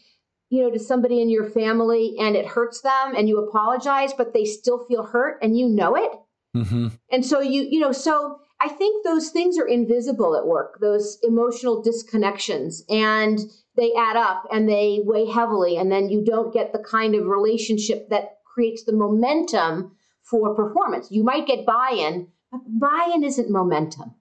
[0.50, 4.32] you know, to somebody in your family and it hurts them and you apologize, but
[4.32, 6.12] they still feel hurt and you know it.
[6.56, 6.88] Mm-hmm.
[7.10, 11.18] And so you, you know, so I think those things are invisible at work, those
[11.22, 13.40] emotional disconnections, and
[13.76, 15.76] they add up and they weigh heavily.
[15.76, 21.08] And then you don't get the kind of relationship that creates the momentum for performance.
[21.10, 24.14] You might get buy in, but buy in isn't momentum.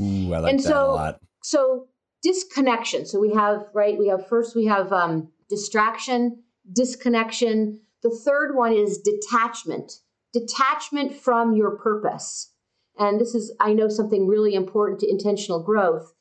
[0.00, 1.20] Ooh, I like and that so, a lot.
[1.42, 1.86] So
[2.22, 3.06] disconnection.
[3.06, 7.80] So we have, right, we have first, we have um, distraction, disconnection.
[8.02, 9.92] The third one is detachment,
[10.32, 12.52] detachment from your purpose.
[12.98, 16.12] And this is, I know, something really important to intentional growth.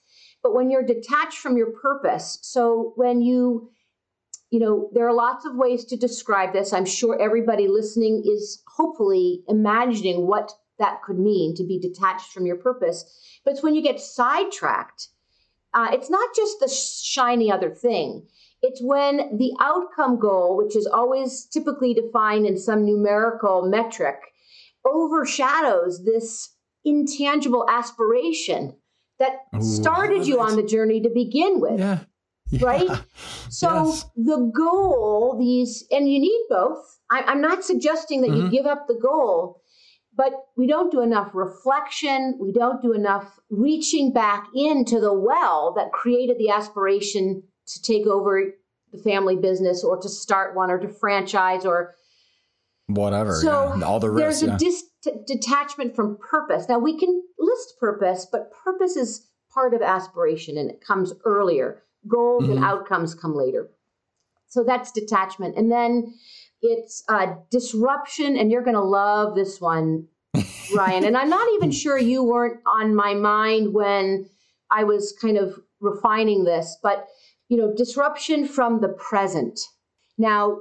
[0.42, 3.70] But when you're detached from your purpose, so when you,
[4.50, 6.72] you know, there are lots of ways to describe this.
[6.72, 12.46] I'm sure everybody listening is hopefully imagining what that could mean to be detached from
[12.46, 13.04] your purpose.
[13.44, 15.10] But it's when you get sidetracked.
[15.74, 18.26] Uh, it's not just the shiny other thing.
[18.62, 24.18] It's when the outcome goal, which is always typically defined in some numerical metric,
[24.86, 28.76] overshadows this intangible aspiration
[29.20, 31.80] that Ooh, started you on the journey to begin with.
[31.80, 32.00] Yeah.
[32.50, 32.66] yeah.
[32.66, 32.90] Right?
[33.50, 34.06] So yes.
[34.16, 37.00] the goal, these, and you need both.
[37.10, 38.46] I, am not suggesting that mm-hmm.
[38.46, 39.62] you give up the goal,
[40.20, 42.38] but we don't do enough reflection.
[42.42, 48.06] We don't do enough reaching back into the well that created the aspiration to take
[48.06, 48.54] over
[48.92, 51.96] the family business or to start one or to franchise or
[52.88, 53.34] whatever.
[53.36, 53.86] So yeah.
[53.86, 54.42] all the risks.
[54.42, 54.84] There's a dis-
[55.26, 56.68] detachment from purpose.
[56.68, 61.84] Now we can list purpose, but purpose is part of aspiration and it comes earlier.
[62.10, 62.58] Goals mm-hmm.
[62.58, 63.70] and outcomes come later.
[64.50, 65.56] So that's detachment.
[65.56, 66.14] And then
[66.62, 70.08] it's uh, disruption, and you're going to love this one,
[70.76, 71.06] Ryan.
[71.06, 74.30] and I'm not even sure you weren't on my mind when
[74.72, 77.08] I was kind of refining this, but
[77.48, 79.60] you know, disruption from the present.
[80.18, 80.60] Now,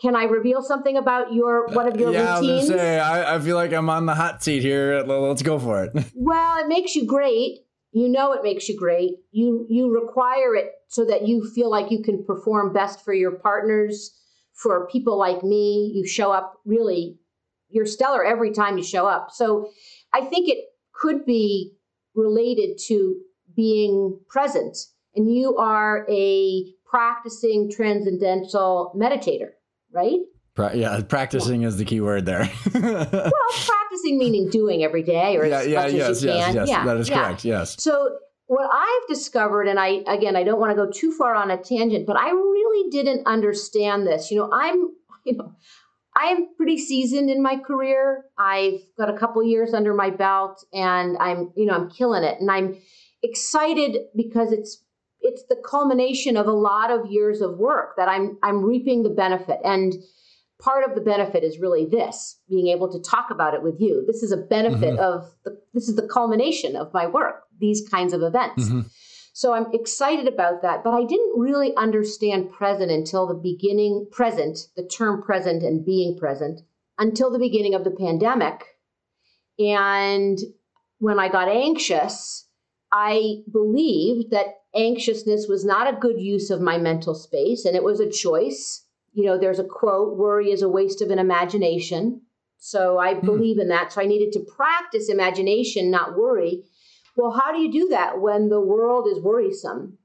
[0.00, 2.70] can I reveal something about your one of your yeah, routines?
[2.70, 5.02] I, say, I, I feel like I'm on the hot seat here.
[5.06, 5.92] Let's go for it.
[6.14, 7.60] well, it makes you great.
[7.92, 9.12] You know it makes you great.
[9.30, 13.32] You you require it so that you feel like you can perform best for your
[13.32, 14.18] partners,
[14.62, 15.92] for people like me.
[15.94, 17.18] You show up really
[17.72, 19.30] you're stellar every time you show up.
[19.32, 19.70] So
[20.12, 20.58] I think it
[20.92, 21.72] could be
[22.14, 23.16] related to
[23.56, 24.76] being present
[25.14, 29.50] and you are a practicing transcendental meditator,
[29.90, 30.18] right?
[30.54, 31.68] Pra- yeah, practicing yeah.
[31.68, 32.50] is the key word there.
[32.74, 33.10] well,
[33.66, 36.54] practicing meaning doing every day or yeah, as yeah, much yes, as you yes, can.
[36.54, 37.44] Yes, yeah, that is correct.
[37.44, 37.82] Yes.
[37.82, 38.16] So
[38.52, 41.56] what I've discovered, and I again, I don't want to go too far on a
[41.56, 44.30] tangent, but I really didn't understand this.
[44.30, 44.90] You know, I'm,
[45.24, 45.54] you know,
[46.14, 48.26] I'm pretty seasoned in my career.
[48.36, 52.40] I've got a couple years under my belt, and I'm, you know, I'm killing it,
[52.40, 52.76] and I'm
[53.22, 54.84] excited because it's
[55.22, 59.08] it's the culmination of a lot of years of work that I'm I'm reaping the
[59.24, 59.94] benefit and
[60.62, 64.04] part of the benefit is really this being able to talk about it with you
[64.06, 64.98] this is a benefit mm-hmm.
[64.98, 68.80] of the, this is the culmination of my work these kinds of events mm-hmm.
[69.32, 74.68] so i'm excited about that but i didn't really understand present until the beginning present
[74.76, 76.60] the term present and being present
[76.98, 78.64] until the beginning of the pandemic
[79.58, 80.38] and
[80.98, 82.46] when i got anxious
[82.92, 87.84] i believed that anxiousness was not a good use of my mental space and it
[87.84, 88.86] was a choice.
[89.12, 92.22] You know, there's a quote worry is a waste of an imagination.
[92.58, 93.24] So I mm.
[93.24, 93.92] believe in that.
[93.92, 96.64] So I needed to practice imagination, not worry.
[97.16, 99.98] Well, how do you do that when the world is worrisome?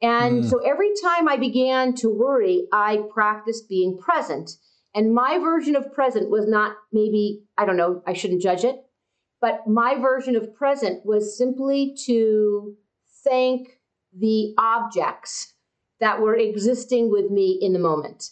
[0.00, 0.50] And mm.
[0.50, 4.52] so every time I began to worry, I practiced being present.
[4.94, 8.76] And my version of present was not maybe, I don't know, I shouldn't judge it,
[9.40, 12.76] but my version of present was simply to
[13.24, 13.78] thank
[14.16, 15.54] the objects
[16.00, 18.30] that were existing with me in the moment,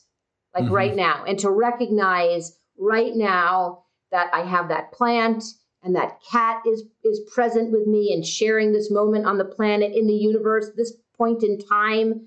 [0.54, 0.74] like mm-hmm.
[0.74, 5.44] right now, and to recognize right now that I have that plant
[5.82, 9.92] and that cat is is present with me and sharing this moment on the planet
[9.94, 12.26] in the universe, this point in time.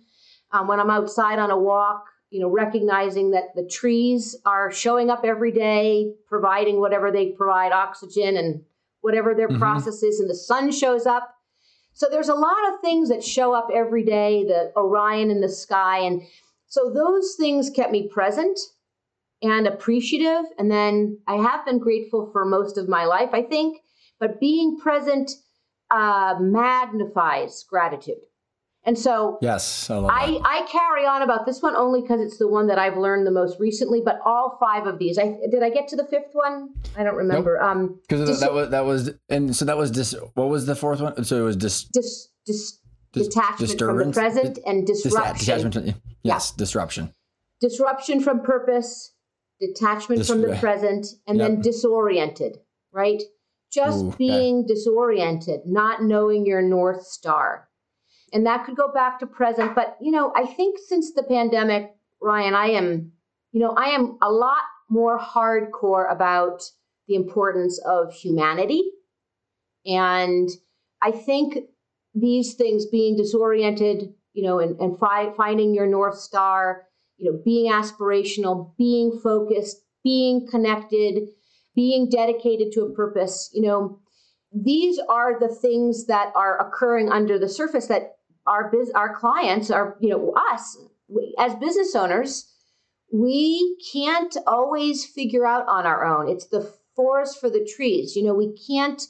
[0.51, 5.09] Um, when I'm outside on a walk, you know, recognizing that the trees are showing
[5.09, 8.63] up every day, providing whatever they provide, oxygen and
[9.01, 9.59] whatever their mm-hmm.
[9.59, 11.35] process is, and the sun shows up
[11.95, 15.47] so there's a lot of things that show up every day, the Orion in the
[15.47, 15.99] sky.
[15.99, 16.23] And
[16.75, 18.59] so those things kept me present
[19.41, 20.43] and appreciative.
[20.57, 23.77] And then I have been grateful for most of my life, I think.
[24.19, 25.31] But being present
[25.89, 28.17] uh, magnifies gratitude.
[28.83, 32.47] And so yes, I, I, I, carry on about this one only because it's the
[32.47, 34.01] one that I've learned the most recently.
[34.03, 36.69] But all five of these, I did I get to the fifth one?
[36.95, 37.57] I don't remember.
[37.59, 37.67] Nope.
[37.67, 40.13] Um, because dis- that was that was and so that was dis.
[40.35, 41.23] What was the fourth one?
[41.23, 41.85] So it was dis.
[41.85, 42.79] dis, dis
[43.15, 45.57] detachment from the present and disruption.
[45.61, 46.57] Detachment, yes, yeah.
[46.57, 47.13] disruption.
[47.61, 49.13] Disruption from purpose,
[49.59, 51.47] detachment Dis- from the present, and yep.
[51.47, 52.57] then disoriented.
[52.91, 53.21] Right,
[53.73, 57.67] just Ooh, being disoriented, not knowing your North Star.
[58.31, 59.75] And that could go back to present.
[59.75, 63.11] But, you know, I think since the pandemic, Ryan, I am,
[63.51, 66.63] you know, I am a lot more hardcore about
[67.07, 68.83] the importance of humanity.
[69.85, 70.49] And
[71.01, 71.57] I think
[72.15, 76.83] these things being disoriented, you know, and, and fi- finding your North Star,
[77.17, 81.27] you know, being aspirational, being focused, being connected,
[81.75, 83.99] being dedicated to a purpose, you know,
[84.53, 88.15] these are the things that are occurring under the surface that
[88.47, 92.51] our biz- our clients are, you know, us we, as business owners,
[93.11, 96.29] we can't always figure out on our own.
[96.29, 98.15] It's the forest for the trees.
[98.15, 99.01] You know, we can't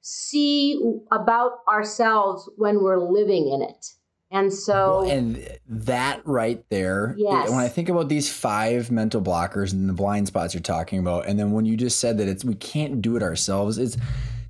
[0.00, 0.80] see
[1.10, 3.86] about ourselves when we're living in it.
[4.30, 7.48] And so, Well, and that right there, Yes.
[7.48, 11.26] when I think about these five mental blockers and the blind spots you're talking about,
[11.26, 13.96] and then when you just said that it's we can't do it ourselves, it's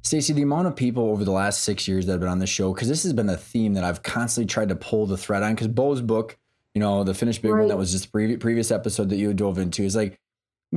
[0.02, 2.46] Stacy, the amount of people over the last six years that have been on the
[2.46, 5.42] show, because this has been a theme that I've constantly tried to pull the thread
[5.42, 5.54] on.
[5.54, 6.38] Because Bo's book,
[6.72, 9.34] you know, the Finish Big one that was just the previous, previous episode that you
[9.34, 10.18] dove into, is like,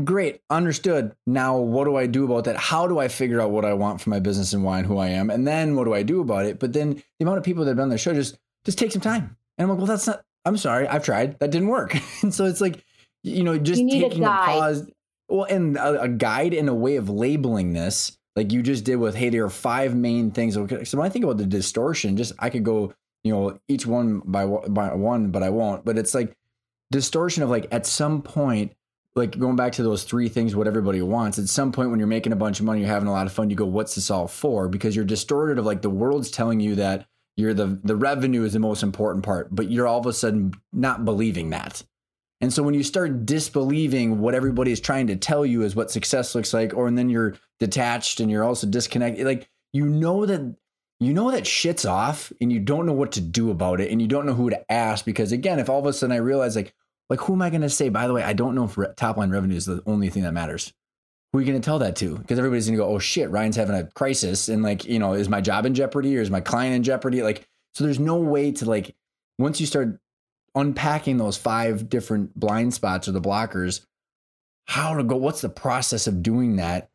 [0.04, 1.16] great, understood.
[1.26, 2.58] Now, what do I do about that?
[2.58, 4.98] How do I figure out what I want for my business and why and who
[4.98, 5.30] I am?
[5.30, 6.60] And then what do I do about it?
[6.60, 8.92] But then the amount of people that have been on the show just just take
[8.92, 9.36] some time.
[9.58, 10.24] And I'm like, well, that's not.
[10.46, 11.40] I'm sorry, I've tried.
[11.40, 11.96] That didn't work.
[12.22, 12.84] and so it's like,
[13.24, 14.90] you know, just You need a taking a, pause.
[15.30, 18.96] Well, and a, a guide and a way of labeling this, like you just did
[18.96, 20.56] with, hey, there are five main things.
[20.56, 24.22] So when I think about the distortion, just I could go, you know, each one
[24.26, 25.86] by one- by one, but I won't.
[25.86, 26.36] But it's like
[26.92, 28.74] distortion of like at some point,
[29.16, 31.38] like going back to those three things, what everybody wants.
[31.38, 33.34] At some point, when you're making a bunch of money, you're having a lot of
[33.34, 33.50] fun.
[33.50, 34.70] You go, what's this all for?
[34.70, 38.54] Because you're distorted of like the world's telling you that you're the the revenue is
[38.54, 41.84] the most important part, but you're all of a sudden not believing that.
[42.40, 45.92] And so when you start disbelieving what everybody is trying to tell you is what
[45.92, 50.26] success looks like, or and then you're detached and you're also disconnected, like you know
[50.26, 50.56] that
[51.00, 54.02] you know that shit's off and you don't know what to do about it and
[54.02, 56.56] you don't know who to ask because again, if all of a sudden I realize
[56.56, 56.74] like
[57.12, 57.90] like who am I going to say?
[57.90, 60.24] By the way, I don't know if re- top line revenue is the only thing
[60.24, 60.72] that matters.
[61.32, 62.18] Who are you going to tell that to?
[62.18, 65.12] Because everybody's going to go, oh shit, Ryan's having a crisis, and like you know,
[65.12, 67.22] is my job in jeopardy or is my client in jeopardy?
[67.22, 68.96] Like, so there's no way to like
[69.38, 70.00] once you start
[70.56, 73.86] unpacking those five different blind spots or the blockers,
[74.64, 75.18] how to go?
[75.18, 76.90] What's the process of doing that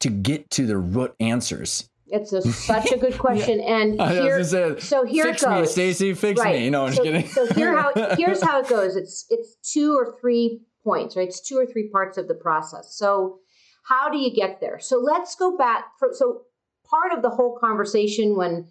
[0.00, 1.88] to get to the root answers?
[2.08, 3.60] It's a, such a good question.
[3.60, 5.72] And here, say, so here fix it me, goes.
[5.72, 6.60] Stacy, fix right.
[6.60, 6.70] me.
[6.70, 7.28] No, I'm so, just kidding.
[7.28, 8.96] so here how here's how it goes.
[8.96, 11.28] It's it's two or three points, right?
[11.28, 12.94] It's two or three parts of the process.
[12.94, 13.38] So
[13.84, 14.78] how do you get there?
[14.78, 15.84] So let's go back.
[15.98, 16.42] For, so
[16.84, 18.68] part of the whole conversation when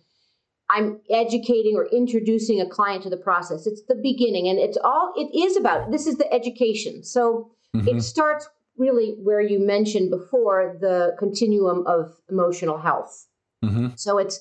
[0.70, 5.14] I'm educating or introducing a client to the process, it's the beginning, and it's all
[5.16, 5.92] it is about.
[5.92, 7.04] This is the education.
[7.04, 7.98] So Mhm.
[7.98, 13.28] it starts really where you mentioned before the continuum of emotional health.
[13.64, 13.98] Mhm.
[14.00, 14.40] So it's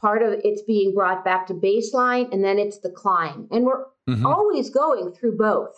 [0.00, 3.48] part of it's being brought back to baseline and then it's the climb.
[3.50, 4.24] And we're Mhm.
[4.24, 5.76] always going through both.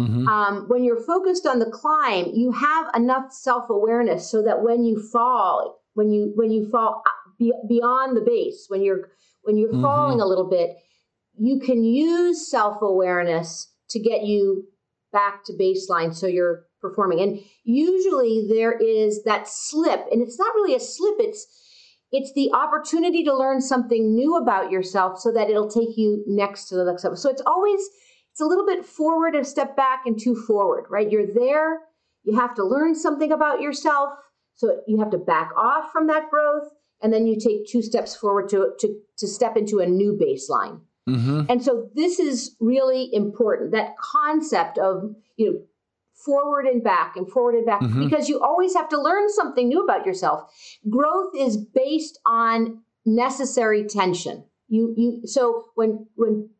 [0.00, 0.26] Mhm.
[0.26, 5.00] Um, when you're focused on the climb, you have enough self-awareness so that when you
[5.00, 7.02] fall, when you when you fall
[7.38, 9.10] be, beyond the base, when you're
[9.42, 9.82] when you're Mhm.
[9.82, 10.76] falling a little bit,
[11.38, 14.66] you can use self-awareness to get you
[15.12, 17.20] back to baseline so you're performing.
[17.20, 21.46] And usually there is that slip, and it's not really a slip, it's
[22.12, 26.64] it's the opportunity to learn something new about yourself so that it'll take you next
[26.66, 27.16] to the next level.
[27.16, 27.80] So it's always
[28.32, 31.10] it's a little bit forward, a step back, and two forward, right?
[31.10, 31.80] You're there,
[32.24, 34.10] you have to learn something about yourself.
[34.54, 36.68] So you have to back off from that growth,
[37.00, 40.80] and then you take two steps forward to to, to step into a new baseline.
[41.10, 41.46] Mhm.
[41.48, 45.58] And so this is really important that concept of, you know,
[46.14, 47.98] forward and back and forward and back Mhm.
[47.98, 50.52] because you always have to learn something new about yourself.
[50.88, 54.44] Growth is based on necessary tension.
[54.68, 56.50] You you so when when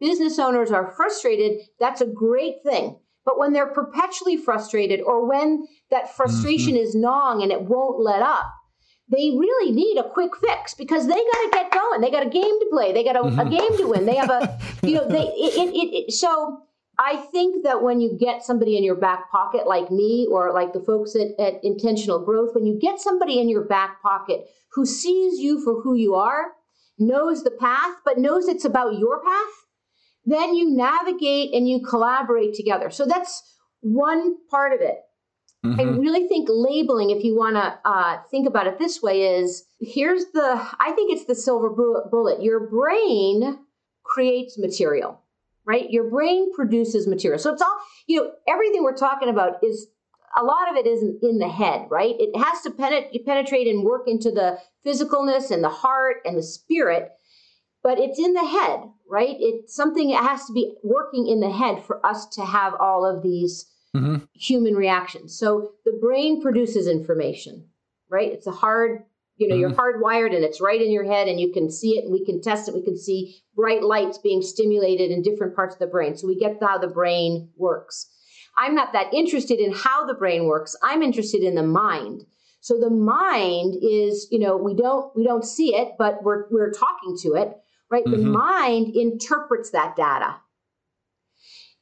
[0.00, 2.96] business owners are frustrated, that's a great thing.
[3.24, 8.20] But when they're perpetually frustrated or when that frustration is gnawing and it won't let
[8.20, 8.46] up,
[9.08, 12.00] they really need a quick fix because they got to get going.
[12.00, 12.92] They got a game to play.
[12.92, 13.50] They got a, a Mhm.
[13.50, 14.06] game to win.
[14.06, 16.62] They have a, you know, they, it, it, it, it, so
[16.98, 20.72] I think that when you get somebody in your back pocket like me or like
[20.72, 24.86] the folks at, at Intentional Growth, when you get somebody in your back pocket who
[24.86, 26.52] sees you for who you are,
[26.98, 29.52] knows the path, but knows it's about your path,
[30.24, 32.88] then you navigate and you collaborate together.
[32.90, 33.42] So that's
[33.80, 34.98] one part of it.
[35.64, 36.00] I Mhm.
[36.00, 40.26] really think labeling, if you want to uh, think about it this way, is here's
[40.32, 42.42] the, I think it's the silver bu- bullet.
[42.42, 43.60] Your brain
[44.02, 45.20] creates material,
[45.64, 45.88] right?
[45.90, 47.38] Your brain produces material.
[47.38, 49.86] So it's all, you know, everything we're talking about is
[50.36, 52.16] a lot of it isn't in the head, right?
[52.18, 57.12] It has to penetrate and work into the physicalness and the heart and the spirit,
[57.84, 59.36] but it's in the head, right?
[59.38, 63.04] It's something that has to be working in the head for us to have all
[63.04, 64.24] of these mm-hmm.
[64.34, 65.38] human reactions.
[65.38, 67.66] So the brain produces information,
[68.10, 68.32] right?
[68.32, 69.04] It's a hard,
[69.36, 69.60] you know, mm-hmm.
[69.60, 72.24] you're hardwired and it's right in your head and you can see it and we
[72.24, 72.74] can test it.
[72.74, 76.16] We can see bright lights being stimulated in different parts of the brain.
[76.16, 78.08] So we get how the brain works.
[78.56, 80.76] I'm not that interested in how the brain works.
[80.82, 82.24] I'm interested in the mind.
[82.60, 86.70] So the mind is, you know, we don't we don't see it, but we're we're
[86.70, 87.56] talking to it,
[87.90, 88.04] right?
[88.04, 88.22] Mm-hmm.
[88.22, 90.36] The mind interprets that data.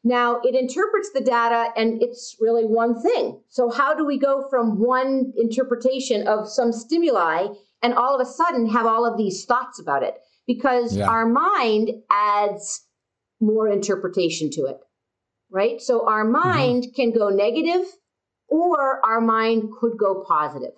[0.02, 3.40] Now, it interprets the data and it's really one thing.
[3.48, 7.48] So, how do we go from one interpretation of some stimuli
[7.82, 10.14] and all of a sudden have all of these thoughts about it?
[10.46, 11.06] Because yeah.
[11.06, 12.86] our mind adds
[13.40, 14.78] more interpretation to it,
[15.50, 15.82] right?
[15.82, 16.48] So, our mm-hmm.
[16.48, 16.94] mind mm-hmm.
[16.94, 17.84] can go negative
[18.48, 20.72] or our mind could go positive.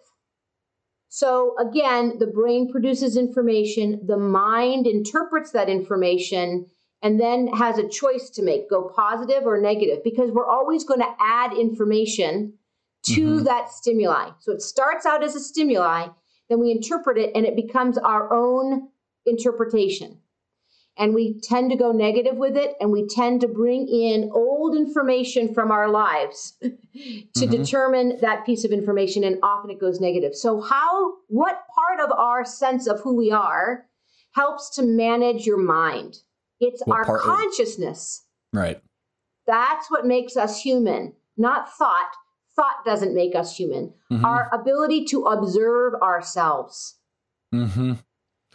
[1.08, 6.66] So, again, the brain produces information, the mind interprets that information
[7.03, 11.00] and then has a choice to make go positive or negative because we're always going
[11.00, 12.55] to add information
[13.03, 13.44] to mm-hmm.
[13.44, 14.30] that stimuli.
[14.38, 16.09] So it starts out as a stimuli,
[16.48, 18.88] then we interpret it and it becomes our own
[19.26, 20.18] interpretation.
[20.98, 24.76] And we tend to go negative with it and we tend to bring in old
[24.76, 27.50] information from our lives to mm-hmm.
[27.50, 30.36] determine that piece of information and often it goes negative.
[30.36, 33.86] So how what part of our sense of who we are
[34.32, 36.18] helps to manage your mind?
[36.62, 38.22] It's what our consciousness.
[38.52, 38.80] Right.
[39.46, 42.12] That's what makes us human, not thought.
[42.54, 43.94] Thought doesn't make us human.
[44.10, 44.24] Mm-hmm.
[44.24, 46.98] Our ability to observe ourselves.
[47.52, 47.94] Mm-hmm.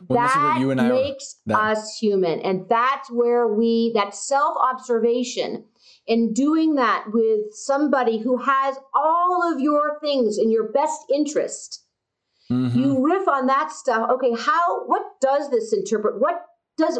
[0.07, 1.59] Well, that makes that.
[1.59, 2.39] us human.
[2.41, 5.65] And that's where we, that self observation,
[6.07, 11.83] and doing that with somebody who has all of your things in your best interest.
[12.51, 12.79] Mm-hmm.
[12.79, 14.09] You riff on that stuff.
[14.11, 16.21] Okay, how, what does this interpret?
[16.21, 16.45] What
[16.77, 16.99] does,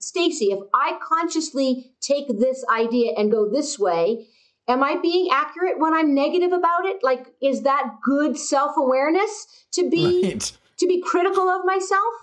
[0.00, 4.26] Stacy, if I consciously take this idea and go this way,
[4.66, 7.02] am I being accurate when I'm negative about it?
[7.02, 10.58] Like, is that good self-awareness to be right.
[10.78, 12.14] to be critical of myself?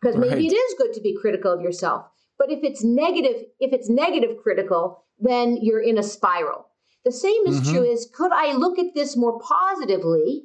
[0.00, 0.52] Because maybe right.
[0.52, 2.06] it is good to be critical of yourself.
[2.38, 6.68] But if it's negative, if it's negative critical, then you're in a spiral.
[7.04, 7.72] The same is mm-hmm.
[7.72, 10.44] true as could I look at this more positively?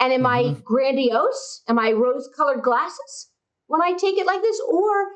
[0.00, 0.56] And am mm-hmm.
[0.56, 1.62] I grandiose?
[1.68, 3.30] Am I rose colored glasses
[3.66, 4.60] when I take it like this?
[4.60, 5.06] Or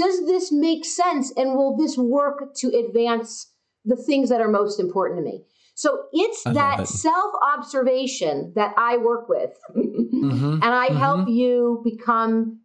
[0.00, 3.52] does this make sense and will this work to advance
[3.84, 5.44] the things that are most important to me?
[5.74, 9.52] So it's that self observation that i work with.
[10.20, 10.98] Mm-hmm, and i mm-hmm.
[10.98, 12.60] help you become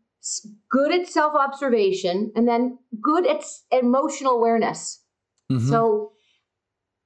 [0.70, 5.02] good at self observation and then good at emotional awareness.
[5.50, 5.70] Mm-hmm.
[5.70, 6.12] so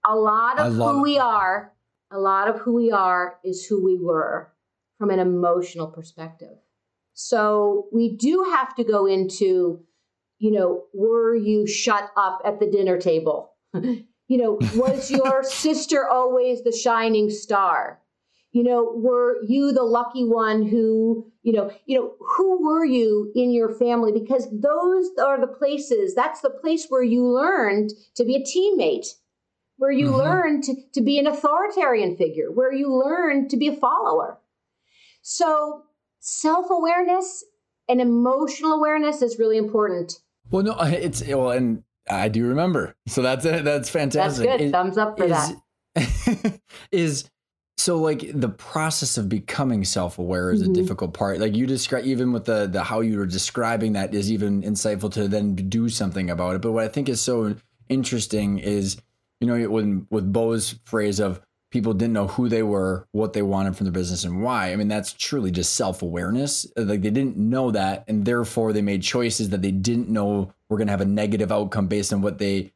[0.08, 1.74] a lot of who we are
[2.12, 4.52] a lot of who we are is who we were
[4.98, 6.58] from an emotional perspective.
[7.14, 9.82] So we do have to go into
[10.40, 13.54] you know, were you shut up at the dinner table?
[13.74, 18.00] you know, was your sister always the shining star?
[18.52, 23.32] You know, were you the lucky one who, you know, you know, who were you
[23.36, 24.12] in your family?
[24.12, 29.14] Because those are the places, that's the place where you learned to be a teammate,
[29.78, 30.18] where you mm-hmm.
[30.18, 34.40] learned to, to be an authoritarian figure, where you learned to be a follower.
[35.22, 35.84] So
[36.20, 37.44] self awareness
[37.88, 40.14] and emotional awareness is really important.
[40.52, 42.96] Well, no, it's well, and I do remember.
[43.08, 43.64] So that's it.
[43.64, 44.46] That's fantastic.
[44.46, 44.68] That's good.
[44.68, 45.54] It, Thumbs up for is,
[45.96, 46.60] that.
[46.92, 47.30] is
[47.78, 50.72] so like the process of becoming self-aware is mm-hmm.
[50.72, 51.40] a difficult part.
[51.40, 55.12] Like you describe, even with the the how you were describing that is even insightful
[55.14, 56.62] to then do something about it.
[56.62, 57.56] But what I think is so
[57.88, 58.98] interesting is,
[59.40, 61.42] you know, when with Bo's phrase of
[61.72, 64.72] people didn't know who they were, what they wanted from their business, and why.
[64.72, 66.66] I mean, that's truly just self awareness.
[66.76, 70.78] Like they didn't know that, and therefore they made choices that they didn't know were
[70.78, 72.72] going to have a negative outcome based on what they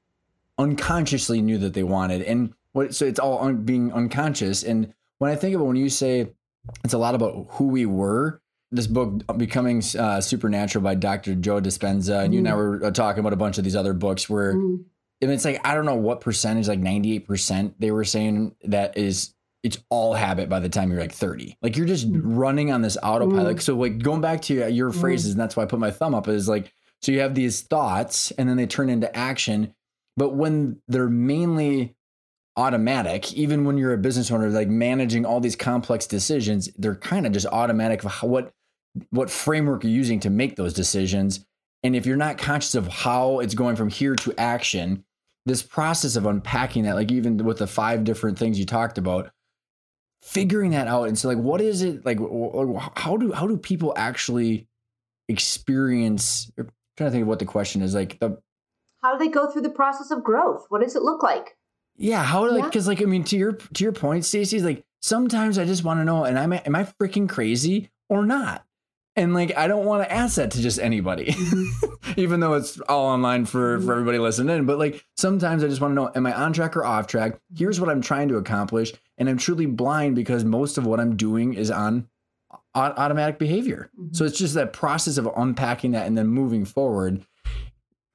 [0.57, 2.21] unconsciously knew that they wanted.
[2.23, 4.63] And what so it's all un, being unconscious.
[4.63, 6.29] And when I think about when you say
[6.83, 8.39] it's a lot about who we were.
[8.71, 11.35] This book, Becoming uh, Supernatural by Dr.
[11.35, 12.33] Joe Dispenza, and mm.
[12.33, 14.83] you and I were uh, talking about a bunch of these other books where mm
[15.23, 18.55] and it's like I don't know what percentage, like ninety eight percent, they were saying
[18.63, 21.57] that is it's all habit by the time you're like 30.
[21.61, 22.21] Like you're just mm.
[22.21, 23.57] running on this autopilot.
[23.57, 23.61] Mm.
[23.61, 24.99] So like going back to your mm.
[24.99, 27.61] phrases, and that's why I put my thumb up is like, so you have these
[27.61, 29.73] thoughts and then they turn into action.
[30.17, 31.95] But when they're mainly
[32.57, 37.25] automatic, even when you're a business owner, like managing all these complex decisions, they're kind
[37.25, 38.53] of just automatic of how, what
[39.09, 41.43] what framework you're using to make those decisions.
[41.81, 45.03] And if you're not conscious of how it's going from here to action,
[45.45, 49.31] this process of unpacking that, like even with the five different things you talked about,
[50.21, 51.07] figuring that out.
[51.07, 52.19] And so like what is it like
[52.95, 54.67] how do how do people actually
[55.27, 58.37] experience I'm trying to think of what the question is like the
[59.01, 60.65] how do they go through the process of growth?
[60.69, 61.57] What does it look like?
[61.97, 62.89] Yeah how like because yeah.
[62.89, 66.05] like i mean to your to your point stacy like sometimes i just want to
[66.05, 68.65] know and i'm am i freaking crazy or not
[69.15, 72.11] and like i don't want to ask that to just anybody mm-hmm.
[72.17, 73.91] even though it's all online for for mm-hmm.
[73.91, 76.75] everybody listening in but like sometimes i just want to know am i on track
[76.75, 80.77] or off track here's what i'm trying to accomplish and i'm truly blind because most
[80.77, 82.07] of what i'm doing is on
[82.75, 84.13] automatic behavior mm-hmm.
[84.13, 87.25] so it's just that process of unpacking that and then moving forward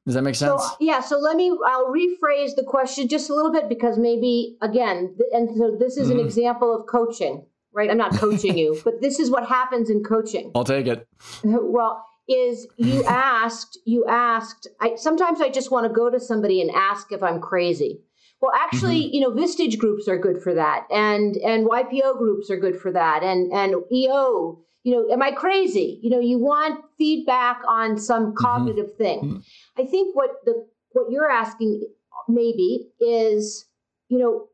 [0.09, 0.63] does that make sense?
[0.63, 1.01] So, yeah.
[1.01, 5.51] So let me, I'll rephrase the question just a little bit because maybe, again, and
[5.55, 6.21] so this is mm-hmm.
[6.21, 7.91] an example of coaching right?
[7.91, 10.53] I'm not coaching you, but this is what happens in coaching.
[10.55, 11.07] I'll take it.
[11.45, 16.61] Well, is you asked, you asked, I sometimes I just want to go to somebody
[16.61, 18.03] and ask if I'm crazy.
[18.41, 19.15] Well, actually, mm-hmm.
[19.15, 22.93] you know, Vistage groups are good for that, and and YPO groups are good for
[22.93, 24.61] that, and and EO.
[24.85, 25.99] You know, am I crazy?
[26.03, 28.37] You know, you want feedback on some mm-hmm.
[28.37, 29.03] cognitive mm-hmm.
[29.03, 29.21] thing.
[29.21, 29.83] Mm-hmm.
[29.83, 31.83] I think what the what you're asking
[32.29, 33.67] maybe is,
[34.09, 34.49] you know,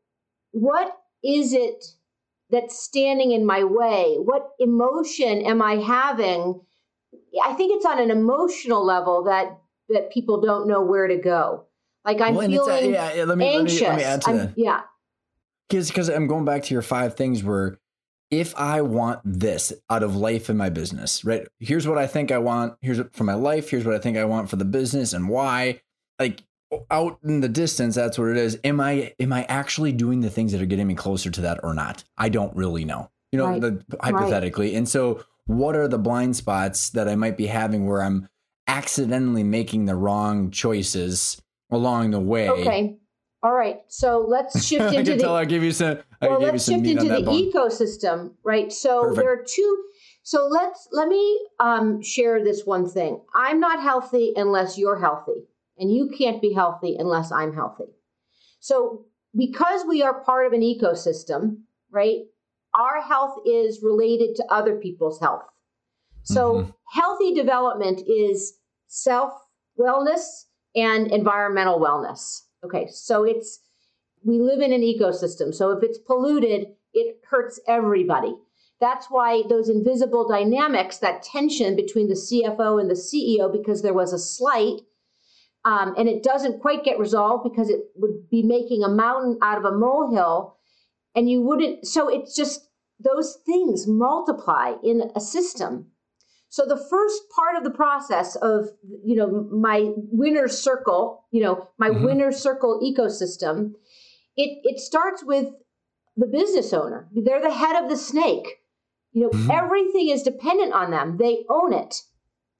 [0.51, 1.85] what is it
[2.55, 4.15] that's standing in my way?
[4.17, 6.61] What emotion am I having?
[7.43, 9.57] I think it's on an emotional level that
[9.89, 11.65] that people don't know where to go.
[12.03, 13.81] Like I'm well, uh, feeling yeah, yeah, let me, anxious.
[13.81, 14.53] Let me, let me add to that.
[14.55, 14.81] Yeah.
[15.69, 17.79] Because because I'm going back to your five things where
[18.31, 21.47] if I want this out of life in my business, right?
[21.59, 22.75] Here's what I think I want.
[22.81, 23.69] Here's for my life.
[23.69, 25.81] Here's what I think I want for the business and why.
[26.19, 26.43] Like
[26.89, 28.59] out in the distance that's what it is.
[28.63, 31.59] Am i am i actually doing the things that are getting me closer to that
[31.63, 32.03] or not?
[32.17, 33.09] I don't really know.
[33.31, 33.61] You know right.
[33.61, 34.67] the, hypothetically.
[34.67, 34.77] Right.
[34.77, 38.27] and so what are the blind spots that i might be having where i'm
[38.67, 41.41] accidentally making the wrong choices
[41.71, 42.49] along the way?
[42.49, 42.97] Okay.
[43.43, 43.81] All right.
[43.89, 47.03] So let's shift into I the tell, i'll give you some well let's shift into
[47.07, 47.51] the bone.
[47.51, 48.71] ecosystem right?
[48.71, 49.17] So Perfect.
[49.17, 49.83] there are two
[50.23, 53.21] so let's let me um, share this one thing.
[53.35, 55.43] I'm not healthy unless you're healthy
[55.77, 57.85] and you can't be healthy unless I'm healthy.
[58.59, 59.05] So,
[59.35, 61.57] because we are part of an ecosystem,
[61.91, 62.19] right,
[62.73, 65.43] our health is related to other people's health.
[66.23, 66.69] So, mm-hmm.
[66.91, 68.53] healthy development is
[68.87, 69.33] self
[69.79, 70.45] wellness
[70.75, 72.41] and environmental wellness.
[72.63, 73.59] Okay, so it's
[74.23, 75.53] we live in an ecosystem.
[75.53, 78.35] So, if it's polluted, it hurts everybody.
[78.81, 83.93] That's why those invisible dynamics, that tension between the CFO and the CEO, because there
[83.93, 84.81] was a slight,
[85.65, 89.57] um, and it doesn't quite get resolved because it would be making a mountain out
[89.57, 90.57] of a molehill.
[91.15, 95.87] And you wouldn't so it's just those things multiply in a system.
[96.49, 98.69] So the first part of the process of
[99.03, 102.05] you know my winner circle you know my mm-hmm.
[102.05, 103.73] winner circle ecosystem
[104.37, 105.47] it it starts with
[106.15, 107.09] the business owner.
[107.11, 108.47] They're the head of the snake.
[109.13, 109.51] You know mm-hmm.
[109.51, 111.17] everything is dependent on them.
[111.17, 112.03] They own it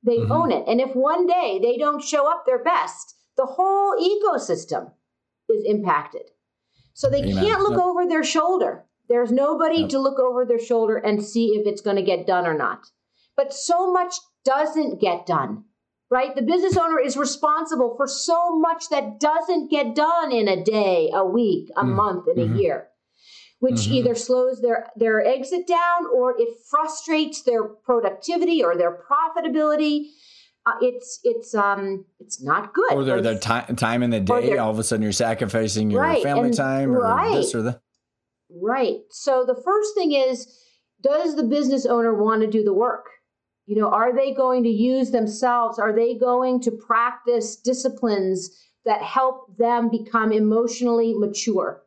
[0.06, 0.32] they mm-hmm.
[0.32, 0.64] own it.
[0.68, 4.92] And if one day they don't show up their best, the whole ecosystem
[5.50, 6.30] is impacted.
[6.94, 7.44] So they Amen.
[7.44, 7.82] can't look yep.
[7.82, 8.86] over their shoulder.
[9.10, 9.90] There's nobody yep.
[9.90, 12.88] to look over their shoulder and see if it's going to get done or not.
[13.36, 15.66] But so much doesn't get done,
[16.10, 16.34] right?
[16.36, 21.10] The business owner is responsible for so much that doesn't get done in a day,
[21.14, 22.56] a week, a mm month, in mm-hmm.
[22.56, 22.88] a year
[23.66, 23.94] which mm-hmm.
[23.94, 30.10] either slows their, their exit down or it frustrates their productivity or their profitability.
[30.68, 32.94] Uh, it's it's um it's not good.
[32.94, 36.02] Or their, their time time in the day, all of a sudden you're sacrificing your
[36.02, 37.82] right, family and, time or right, this or that.
[38.50, 39.00] Right.
[39.10, 40.48] So the first thing is,
[41.02, 43.06] does the business owner want to do the work?
[43.66, 45.80] You know, are they going to use themselves?
[45.80, 48.52] Are they going to practice disciplines
[48.86, 51.85] that help them become emotionally mature?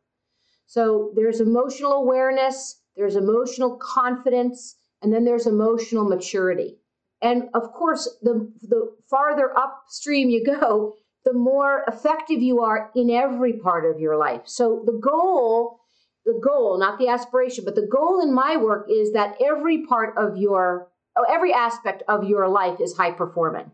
[0.69, 6.77] So there's emotional awareness, there's emotional confidence, and then there's emotional maturity.
[7.23, 10.93] And of course, the, the farther upstream you go,
[11.25, 14.43] the more effective you are in every part of your life.
[14.45, 15.79] So the goal,
[16.23, 20.15] the goal, not the aspiration, but the goal in my work is that every part
[20.19, 20.87] of your,
[21.27, 23.71] every aspect of your life is high performing.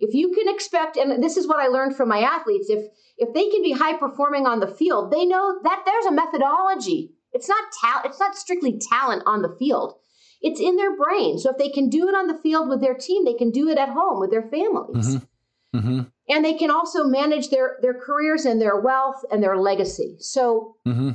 [0.00, 2.86] If you can expect, and this is what I learned from my athletes, if
[3.18, 7.12] if they can be high performing on the field, they know that there's a methodology.
[7.32, 9.94] It's not talent, it's not strictly talent on the field.
[10.40, 11.38] It's in their brain.
[11.38, 13.68] So if they can do it on the field with their team, they can do
[13.68, 15.16] it at home with their families.
[15.16, 15.78] Mm-hmm.
[15.78, 16.00] Mm-hmm.
[16.30, 20.16] And they can also manage their their careers and their wealth and their legacy.
[20.18, 21.10] So mm-hmm.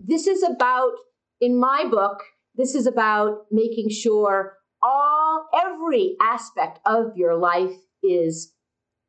[0.00, 0.92] this is about
[1.40, 2.22] in my book,
[2.54, 7.76] this is about making sure all every aspect of your life
[8.14, 8.52] is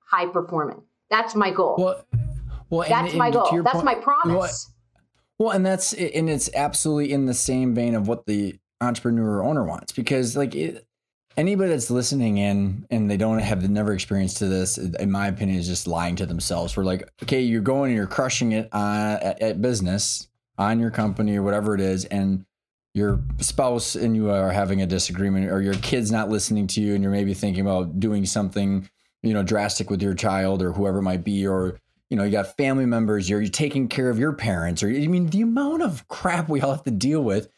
[0.05, 0.81] high performing.
[1.09, 1.75] That's my goal.
[1.77, 2.05] Well,
[2.69, 3.61] well, that's and, my goal.
[3.63, 4.71] That's point, my promise.
[5.39, 9.63] Well, and that's and it's absolutely in the same vein of what the entrepreneur owner
[9.63, 10.85] wants because like it,
[11.35, 15.57] anybody that's listening in and they don't have never experienced to this in my opinion
[15.57, 19.13] is just lying to themselves we're like okay you're going and you're crushing it on,
[19.17, 20.27] at, at business
[20.59, 22.45] on your company or whatever it is and
[22.97, 26.93] your spouse and you are having a disagreement or your kid's not listening to you
[26.93, 28.89] and you're maybe thinking about doing something
[29.23, 31.79] you know drastic with your child or whoever it might be or
[32.09, 35.07] you know you got family members you're, you're taking care of your parents or i
[35.07, 37.49] mean the amount of crap we all have to deal with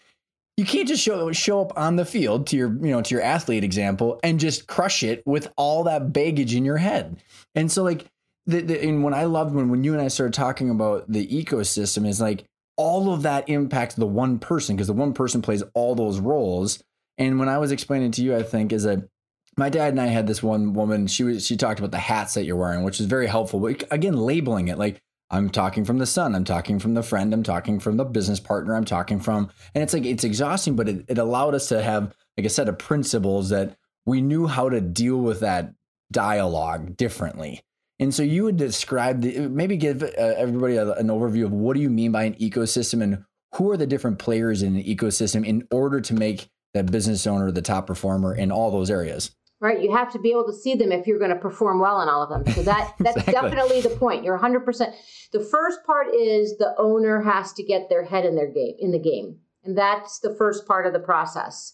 [0.60, 3.24] you can't just show show up on the field to your you know to your
[3.24, 7.24] athlete example and just crush it with all that baggage in your head.
[7.56, 8.08] And so like
[8.46, 11.26] the, the and when I loved when when you and I started talking about the
[11.26, 12.44] ecosystem is like
[12.80, 16.82] all of that impacts the one person because the one person plays all those roles.
[17.18, 19.10] And when I was explaining to you, I think is that
[19.58, 21.06] my dad and I had this one woman.
[21.08, 23.60] She was she talked about the hats that you're wearing, which is very helpful.
[23.60, 27.34] But again, labeling it like I'm talking from the son, I'm talking from the friend,
[27.34, 30.90] I'm talking from the business partner, I'm talking from, and it's like, it's exhausting, but
[30.90, 33.76] it, it allowed us to have like a set of principles that
[34.06, 35.74] we knew how to deal with that
[36.12, 37.62] dialogue differently.
[38.00, 41.76] And so you would describe the, maybe give uh, everybody a, an overview of what
[41.76, 43.24] do you mean by an ecosystem and
[43.56, 47.52] who are the different players in an ecosystem in order to make that business owner
[47.52, 49.36] the top performer in all those areas?
[49.62, 52.02] Right you have to be able to see them if you're going to perform well
[52.02, 52.54] in all of them.
[52.54, 53.34] So that that's exactly.
[53.34, 54.94] definitely the point you're 100%
[55.34, 58.92] the first part is the owner has to get their head in their game in
[58.92, 61.74] the game and that's the first part of the process.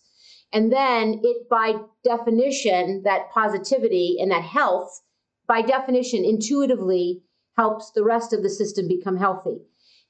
[0.51, 5.01] And then it by definition that positivity and that health
[5.47, 7.21] by definition intuitively
[7.57, 9.57] helps the rest of the system become healthy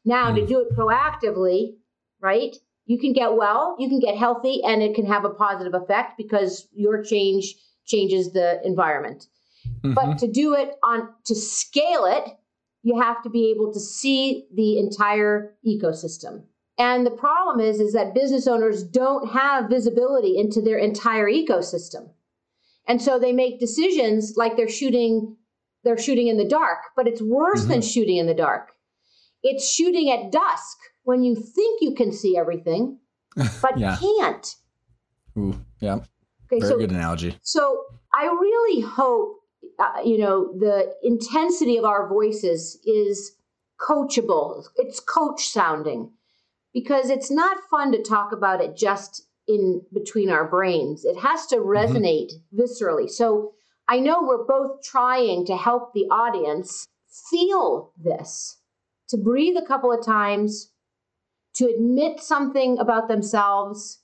[0.03, 0.35] now mm.
[0.35, 1.75] to do it proactively
[2.21, 5.73] right you can get well, you can get healthy, and it can have a positive
[5.73, 7.55] effect because your change
[7.85, 9.27] changes the environment.
[9.83, 9.93] Mm-hmm.
[9.93, 12.37] But to do it on to scale it,
[12.83, 16.43] you have to be able to see the entire ecosystem.
[16.77, 22.09] And the problem is is that business owners don't have visibility into their entire ecosystem.
[22.87, 25.35] And so they make decisions like they're shooting
[25.83, 27.69] they're shooting in the dark, but it's worse mm-hmm.
[27.69, 28.71] than shooting in the dark.
[29.43, 32.97] It's shooting at dusk when you think you can see everything,
[33.61, 34.55] but can't.
[35.37, 35.95] Ooh, yeah.
[36.51, 37.37] Okay, Very so, good analogy.
[37.43, 37.83] So
[38.13, 39.41] I really hope,
[39.77, 43.33] uh, you know, the intensity of our voices is
[43.79, 44.65] coachable.
[44.77, 46.11] It's coach sounding
[46.73, 51.05] because it's not fun to talk about it just in between our brains.
[51.05, 51.69] It has to mm-hmm.
[51.69, 52.61] resonate mm-hmm.
[52.61, 53.09] viscerally.
[53.09, 53.53] So
[53.87, 56.87] I know we're both trying to help the audience
[57.29, 58.57] feel this,
[59.09, 60.71] to breathe a couple of times,
[61.55, 64.01] to admit something about themselves,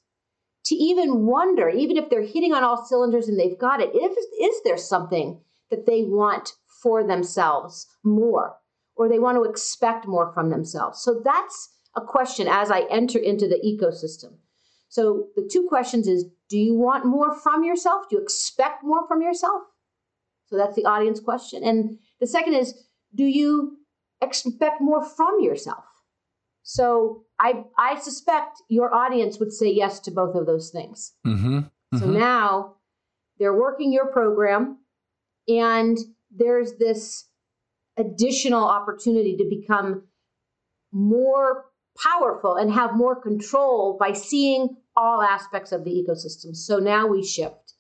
[0.66, 4.12] to even wonder, even if they're hitting on all cylinders and they've got it, if,
[4.40, 8.56] is there something that they want for themselves more,
[8.96, 11.02] or they want to expect more from themselves?
[11.02, 14.36] So that's a question as I enter into the ecosystem.
[14.92, 18.10] So the two questions is do you want more from yourself?
[18.10, 19.64] Do you expect more from yourself?
[20.48, 21.64] So that's the audience question.
[21.64, 22.74] And the second is
[23.16, 23.78] do you
[24.20, 25.86] expect more from yourself?
[26.64, 31.14] So I I suspect your audience would say yes to both of those things.
[31.26, 31.60] Mm-hmm.
[31.60, 31.98] Mm-hmm.
[31.98, 32.76] So now
[33.40, 34.80] they're working your program,
[35.48, 35.98] and
[36.36, 37.30] there's this
[37.96, 40.04] additional opportunity to become
[40.92, 46.56] more powerful and have more control by seeing all aspects of the ecosystem.
[46.56, 47.74] So now we shift.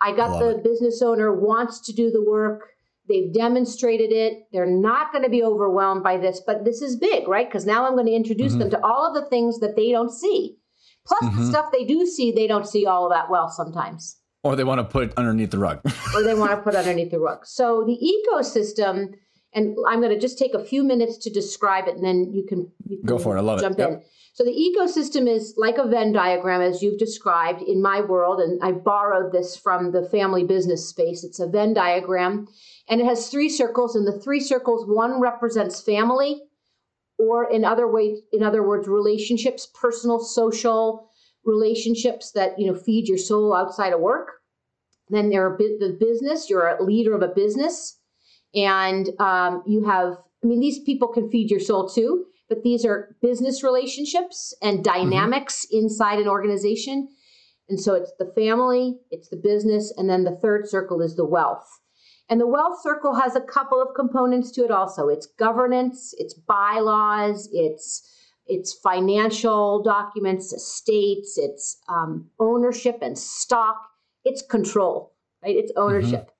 [0.00, 0.64] I got I the it.
[0.64, 2.68] business owner wants to do the work
[3.08, 4.46] They've demonstrated it.
[4.52, 7.48] They're not going to be overwhelmed by this, but this is big, right?
[7.48, 8.60] Because now I'm going to introduce mm-hmm.
[8.60, 10.58] them to all of the things that they don't see.
[11.06, 11.40] Plus, mm-hmm.
[11.40, 14.18] the stuff they do see, they don't see all of that well sometimes.
[14.44, 15.80] Or they want to put underneath the rug.
[16.14, 17.46] or they want to put underneath the rug.
[17.46, 19.14] So the ecosystem,
[19.54, 22.44] and I'm going to just take a few minutes to describe it, and then you
[22.46, 23.40] can, you can go for it.
[23.40, 23.82] I love jump it.
[23.82, 24.02] Jump in.
[24.34, 28.62] So the ecosystem is like a Venn diagram, as you've described in my world, and
[28.62, 31.24] I borrowed this from the family business space.
[31.24, 32.46] It's a Venn diagram,
[32.88, 33.96] and it has three circles.
[33.96, 36.42] And the three circles, one represents family,
[37.18, 41.10] or in other ways, in other words, relationships, personal, social
[41.44, 44.34] relationships that you know feed your soul outside of work.
[45.08, 46.48] Then there are the business.
[46.48, 47.98] You're a leader of a business,
[48.54, 50.18] and um, you have.
[50.42, 54.78] I mean, these people can feed your soul too but these are business relationships and
[54.78, 55.10] mm-hmm.
[55.10, 55.84] dynamics mm-hmm.
[55.84, 57.08] inside an organization.
[57.68, 61.26] And so it's the family, it's the business, and then the third circle is the
[61.26, 61.68] wealth.
[62.30, 65.08] And the wealth circle has a couple of components to it also.
[65.08, 68.14] It's governance, it's bylaws, it's
[68.50, 73.76] it's financial documents, estates, it's um, ownership and stock,
[74.24, 75.54] it's control, right?
[75.54, 76.20] It's ownership.
[76.22, 76.37] Mm-hmm.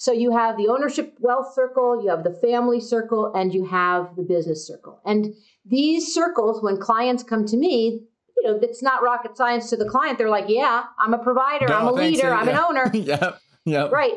[0.00, 4.16] So you have the ownership wealth circle, you have the family circle, and you have
[4.16, 4.98] the business circle.
[5.04, 5.34] And
[5.66, 9.84] these circles, when clients come to me, you know, it's not rocket science to the
[9.84, 10.16] client.
[10.16, 12.52] They're like, yeah, I'm a provider, no, I'm a leader, I'm yeah.
[12.52, 12.90] an owner.
[12.94, 13.32] yeah.
[13.66, 13.88] Yeah.
[13.88, 14.14] Right.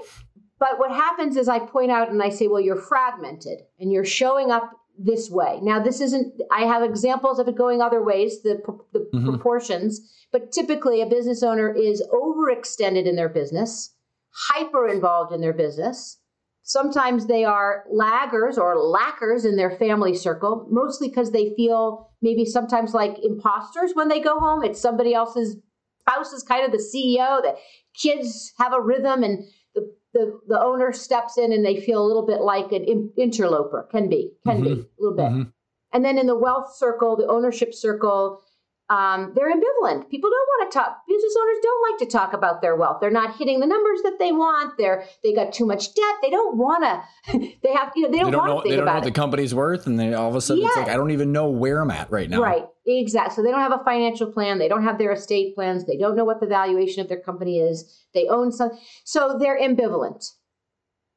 [0.58, 4.06] But what happens is I point out and I say, well, you're fragmented and you're
[4.06, 5.60] showing up this way.
[5.62, 8.62] Now, this isn't, I have examples of it going other ways, the,
[8.94, 9.30] the mm-hmm.
[9.30, 10.00] proportions,
[10.32, 13.94] but typically a business owner is overextended in their business,
[14.34, 16.20] hyper involved in their business.
[16.64, 22.46] Sometimes they are laggers or lackers in their family circle, mostly because they feel maybe
[22.46, 24.64] sometimes like imposters when they go home.
[24.64, 25.58] It's somebody else's
[26.08, 27.42] spouse is kind of the CEO.
[27.42, 27.56] The
[27.96, 29.44] kids have a rhythm and
[29.76, 33.88] the, the, the owner steps in and they feel a little bit like an interloper,
[33.92, 34.64] can be, can mm-hmm.
[34.64, 35.32] be a little bit.
[35.32, 35.50] Mm-hmm.
[35.94, 38.42] And then in the wealth circle, the ownership circle,
[38.90, 40.10] um, they're ambivalent.
[40.10, 40.98] People don't want to talk.
[41.08, 42.98] Business owners don't like to talk about their wealth.
[43.00, 44.78] They're not hitting the numbers that they want.
[44.78, 46.16] They're they got too much debt.
[46.22, 47.04] They don't want to.
[47.64, 49.56] They have you know they don't, they don't know they don't know what the company's
[49.56, 51.92] worth, and then all of a sudden it's like I don't even know where I'm
[51.92, 52.42] at right now.
[52.42, 53.36] Right, exactly.
[53.36, 54.60] So they don't have a financial plan.
[54.60, 55.86] They don't have their estate plans.
[55.86, 58.06] They don't know what the valuation of their company is.
[58.14, 58.72] They own some,
[59.06, 60.26] so they're ambivalent.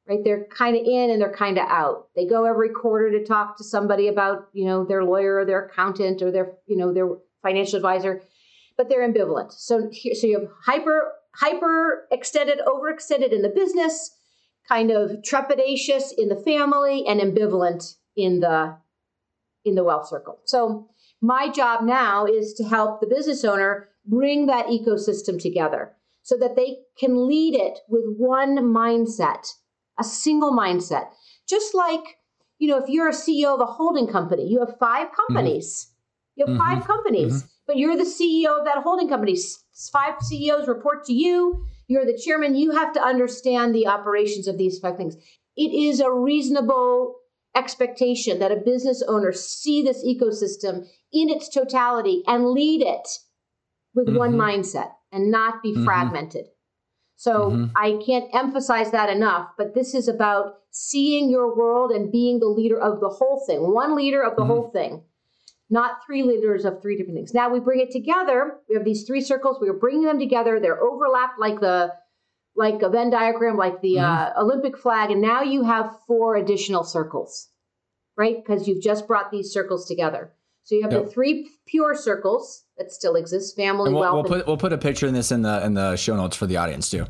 [0.07, 2.07] Right, they're kind of in and they're kind of out.
[2.15, 5.65] They go every quarter to talk to somebody about, you know, their lawyer or their
[5.65, 7.09] accountant or their, you know, their
[7.41, 8.21] financial advisor
[8.77, 9.51] but they're ambivalent.
[9.51, 14.15] So here, so you have hyper hyper extended, overextended in the business,
[14.67, 18.77] kind of trepidatious in the family, and ambivalent in the
[19.65, 20.39] in the wealth circle.
[20.45, 20.87] So
[21.21, 26.55] my job now is to help the business owner bring that ecosystem together so that
[26.55, 29.47] they can lead it with one mindset,
[29.99, 31.07] a single mindset.
[31.49, 32.19] Just like,
[32.59, 35.33] you know, if you're a CEO of a holding company, you have five mm-hmm.
[35.33, 35.87] companies.
[35.87, 35.96] Mm-hmm.
[36.37, 36.75] You have mm-hmm.
[36.75, 37.33] five companies.
[37.33, 39.37] Mm-hmm but you're the CEO of that holding company.
[39.91, 41.65] Five CEOs report to you.
[41.87, 42.55] You're the chairman.
[42.55, 45.15] You have to understand the operations of these five things.
[45.57, 47.15] It is a reasonable
[47.55, 53.07] expectation that a business owner see this ecosystem in its totality and lead it
[53.93, 54.17] with mm-hmm.
[54.17, 55.85] one mindset and not be mm-hmm.
[55.85, 56.45] fragmented.
[57.15, 57.65] So mm-hmm.
[57.75, 62.45] I can't emphasize that enough, but this is about seeing your world and being the
[62.45, 64.51] leader of the whole thing, one leader of the mm-hmm.
[64.51, 65.03] whole thing
[65.69, 67.33] not three leaders of three different things.
[67.33, 68.57] Now we bring it together.
[68.69, 69.57] We have these three circles.
[69.61, 70.59] We are bringing them together.
[70.59, 71.93] They're overlapped like the
[72.55, 74.39] like a Venn diagram, like the mm-hmm.
[74.39, 77.49] uh, Olympic flag, and now you have four additional circles,
[78.17, 78.35] right?
[78.35, 80.33] Because you've just brought these circles together.
[80.63, 81.05] So you have yep.
[81.05, 84.13] the three pure circles that still exist: family, we'll, wealth.
[84.29, 86.47] We'll put we'll put a picture in this in the in the show notes for
[86.47, 87.05] the audience too.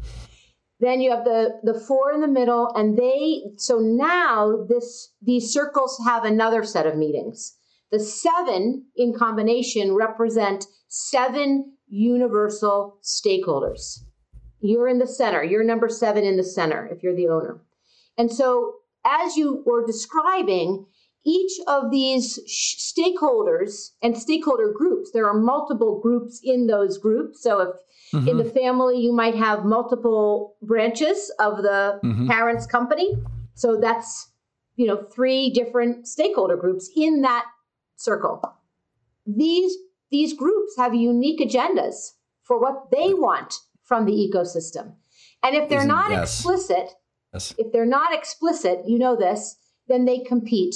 [0.80, 5.52] Then you have the the four in the middle, and they so now this these
[5.52, 7.57] circles have another set of meetings.
[7.92, 14.04] The seven in combination represent seven universal stakeholders.
[14.60, 15.44] You're in the center.
[15.44, 17.62] You're number seven in the center if you're the owner.
[18.18, 18.74] And so,
[19.06, 20.86] as you were describing,
[21.26, 27.44] each of these sh- stakeholders and stakeholder groups, there are multiple groups in those groups.
[27.44, 27.70] So, if
[28.14, 28.28] mm-hmm.
[28.28, 32.28] in the family, you might have multiple branches of the mm-hmm.
[32.28, 33.14] parent's company.
[33.54, 34.32] So, that's
[34.76, 37.46] you know three different stakeholder groups in that
[37.98, 38.42] circle.
[39.26, 39.76] These,
[40.10, 44.94] these groups have unique agendas for what they want from the ecosystem.
[45.44, 46.40] And if they're Isn't, not yes.
[46.40, 46.94] explicit,
[47.34, 47.54] yes.
[47.58, 50.76] if they're not explicit, you know this, then they compete.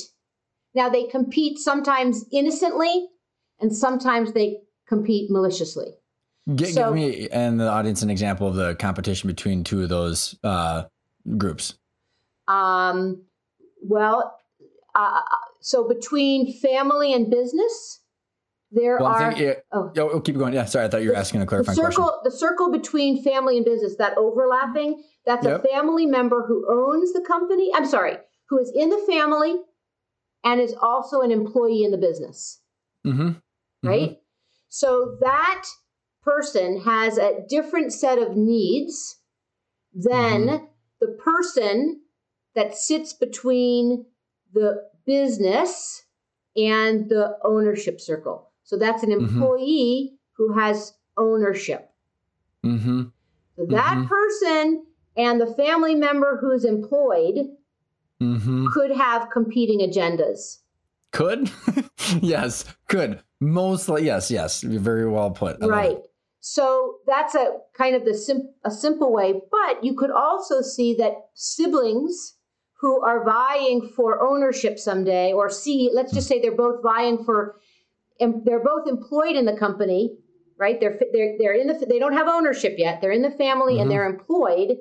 [0.75, 3.07] Now they compete sometimes innocently
[3.59, 5.87] and sometimes they compete maliciously.
[6.55, 9.89] G- so, give me and the audience an example of the competition between two of
[9.89, 10.83] those uh,
[11.37, 11.75] groups.
[12.47, 13.23] Um,
[13.81, 14.37] well,
[14.95, 15.21] uh,
[15.61, 18.01] so between family and business,
[18.71, 19.31] there well, are.
[19.33, 19.91] Think, yeah, oh.
[19.97, 20.53] oh, keep going.
[20.53, 22.21] Yeah, sorry, I thought you were asking a clarifying the circle, question.
[22.23, 25.63] The circle between family and business, that overlapping, that's yep.
[25.63, 27.69] a family member who owns the company.
[27.73, 28.17] I'm sorry,
[28.49, 29.57] who is in the family
[30.43, 32.61] and is also an employee in the business.
[33.05, 33.21] Mm-hmm.
[33.21, 33.87] mm-hmm.
[33.87, 34.01] Right?
[34.01, 34.13] Mm-hmm.
[34.69, 35.65] So that
[36.23, 39.17] person has a different set of needs
[39.93, 40.65] than mm-hmm.
[40.99, 42.01] the person
[42.55, 44.05] that sits between
[44.53, 46.05] the business
[46.55, 48.49] and the ownership circle.
[48.63, 49.25] So that's an mm-hmm.
[49.25, 50.15] employee mm-hmm.
[50.37, 51.89] who has ownership.
[52.65, 53.03] Mm-hmm.
[53.57, 54.07] So that mm-hmm.
[54.07, 54.85] person
[55.17, 57.49] and the family member who's employed
[58.21, 58.67] mm-hmm.
[58.73, 60.59] could have competing agendas.
[61.11, 61.51] Could?
[62.21, 63.21] yes, could.
[63.41, 64.61] Mostly, yes, yes.
[64.61, 65.61] Very well put.
[65.61, 65.97] I right.
[66.39, 70.95] So that's a kind of the sim- a simple way, but you could also see
[70.95, 72.35] that siblings
[72.81, 77.55] who are vying for ownership someday or see let's just say they're both vying for
[78.19, 80.17] they're both employed in the company
[80.57, 83.73] right they're they're, they're in the they don't have ownership yet they're in the family
[83.73, 83.83] mm-hmm.
[83.83, 84.77] and they're employed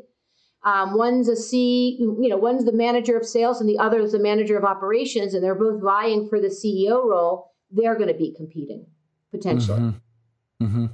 [0.62, 4.12] um, one's a C, you know, one's the manager of sales and the other is
[4.12, 8.14] the manager of operations, and they're both vying for the CEO role, they're going to
[8.14, 8.84] be competing
[9.30, 9.80] potentially.
[9.80, 10.66] Mm-hmm.
[10.66, 10.86] Mm-hmm.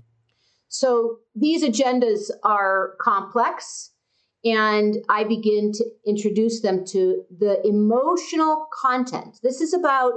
[0.68, 3.90] So these agendas are complex,
[4.46, 9.40] and I begin to introduce them to the emotional content.
[9.42, 10.12] This is about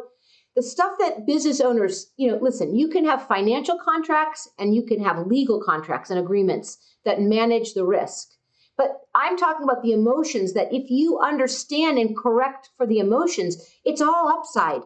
[0.56, 4.84] the stuff that business owners, you know, listen, you can have financial contracts and you
[4.84, 8.30] can have legal contracts and agreements that manage the risk.
[8.78, 13.58] But I'm talking about the emotions that if you understand and correct for the emotions,
[13.84, 14.82] it's all upside.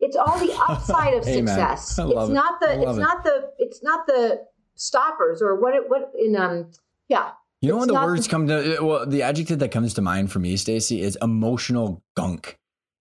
[0.00, 1.98] It's all the upside of success.
[1.98, 3.00] It's not the it's it.
[3.00, 4.44] not the it's not the
[4.76, 6.70] stoppers or what it what in um
[7.08, 7.30] yeah.
[7.64, 10.30] You know when the words the, come to well the adjective that comes to mind
[10.30, 12.58] for me, Stacy, is emotional gunk.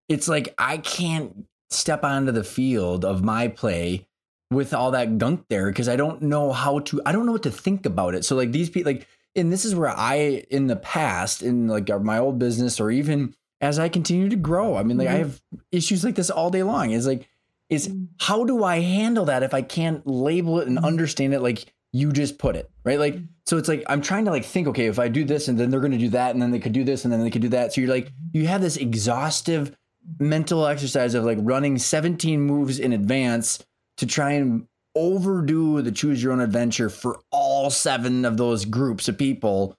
[0.07, 4.07] It's like I can't step onto the field of my play
[4.51, 7.43] with all that gunk there because I don't know how to I don't know what
[7.43, 8.23] to think about it.
[8.23, 11.89] So like these people like and this is where I in the past in like
[12.01, 15.15] my old business or even as I continue to grow, I mean like mm-hmm.
[15.15, 15.41] I have
[15.71, 16.91] issues like this all day long.
[16.91, 17.27] Is like
[17.69, 18.05] is mm-hmm.
[18.19, 20.85] how do I handle that if I can't label it and mm-hmm.
[20.85, 22.99] understand it like you just put it, right?
[22.99, 23.25] Like mm-hmm.
[23.45, 25.69] so it's like I'm trying to like think okay, if I do this and then
[25.69, 27.41] they're going to do that and then they could do this and then they could
[27.41, 27.71] do that.
[27.71, 29.75] So you're like you have this exhaustive
[30.19, 33.63] mental exercise of like running 17 moves in advance
[33.97, 39.07] to try and overdo the choose your own adventure for all seven of those groups
[39.07, 39.75] of people.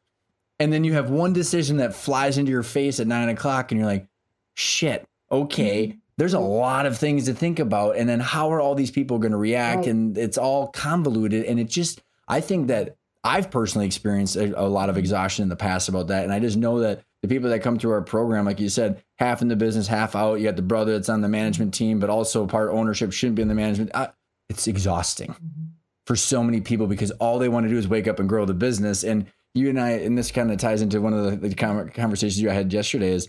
[0.59, 3.79] And then you have one decision that flies into your face at nine o'clock, and
[3.79, 4.07] you're like,
[4.55, 5.99] shit, okay, mm-hmm.
[6.17, 7.97] There's a lot of things to think about.
[7.97, 9.79] And then how are all these people going to react?
[9.79, 9.89] Right.
[9.89, 11.45] And it's all convoluted.
[11.45, 15.49] And it just, I think that I've personally experienced a, a lot of exhaustion in
[15.49, 16.25] the past about that.
[16.25, 19.03] And I just know that the people that come through our program, like you said,
[19.19, 20.35] half in the business, half out.
[20.35, 23.43] You got the brother that's on the management team, but also part ownership shouldn't be
[23.43, 23.93] in the management.
[23.95, 24.11] I,
[24.51, 25.65] it's exhausting mm-hmm.
[26.07, 28.45] for so many people because all they want to do is wake up and grow
[28.45, 29.05] the business.
[29.05, 32.41] And you and I, and this kind of ties into one of the, the conversations
[32.41, 33.27] you had yesterday is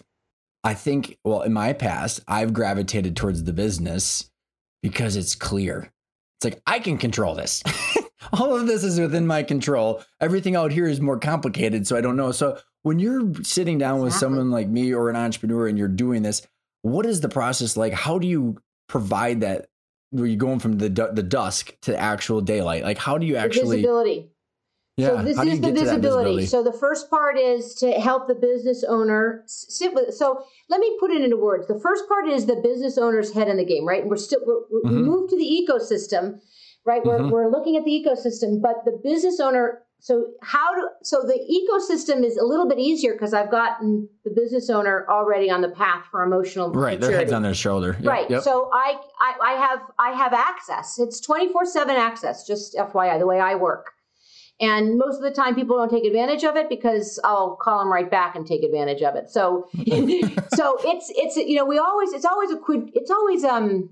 [0.66, 4.30] I think, well, in my past, I've gravitated towards the business
[4.82, 5.94] because it's clear.
[6.38, 7.64] It's like, I can control this.
[8.34, 10.04] all of this is within my control.
[10.20, 11.86] Everything out here is more complicated.
[11.86, 12.32] So I don't know.
[12.32, 14.26] So when you're sitting down with exactly.
[14.26, 16.46] someone like me or an entrepreneur and you're doing this,
[16.82, 17.94] what is the process like?
[17.94, 18.58] How do you
[18.88, 19.68] provide that
[20.12, 22.84] where you're going from the the dusk to actual daylight?
[22.84, 24.30] Like, how do you actually visibility?
[24.98, 26.02] Yeah, so this is the visibility.
[26.02, 26.46] visibility.
[26.46, 30.14] So the first part is to help the business owner sit with.
[30.14, 31.68] So let me put it into words.
[31.68, 34.02] The first part is the business owner's head in the game, right?
[34.02, 34.96] And we're still we're, mm-hmm.
[34.96, 36.40] we move to the ecosystem,
[36.86, 37.04] right?
[37.04, 37.30] Mm-hmm.
[37.30, 41.34] We're we're looking at the ecosystem, but the business owner so how do so the
[41.34, 45.70] ecosystem is a little bit easier because I've gotten the business owner already on the
[45.70, 47.00] path for emotional right.
[47.00, 47.08] Maturity.
[47.08, 47.98] Their head's on their shoulder.
[48.00, 48.30] Yep, right.
[48.30, 48.44] Yep.
[48.44, 51.00] So I, I I have I have access.
[51.00, 52.48] It's twenty four seven access.
[52.48, 53.95] Just FYI, the way I work.
[54.62, 57.92] And most of the time, people don't take advantage of it because I'll call them
[57.92, 59.30] right back and take advantage of it.
[59.30, 63.90] So, so it's it's you know we always it's always a quid it's always um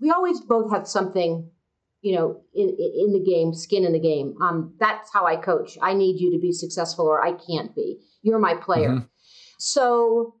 [0.00, 1.50] we always both have something
[2.00, 4.36] you know, in, in the game, skin in the game.
[4.40, 5.76] Um, that's how I coach.
[5.82, 7.98] I need you to be successful or I can't be.
[8.22, 8.90] You're my player.
[8.90, 9.06] Mm-hmm.
[9.58, 10.34] So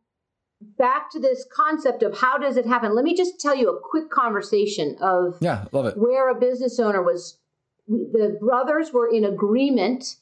[0.78, 2.94] back to this concept of how does it happen?
[2.94, 5.98] Let me just tell you a quick conversation of yeah, love it.
[5.98, 7.38] where a business owner was.
[7.88, 10.16] The brothers were in agreement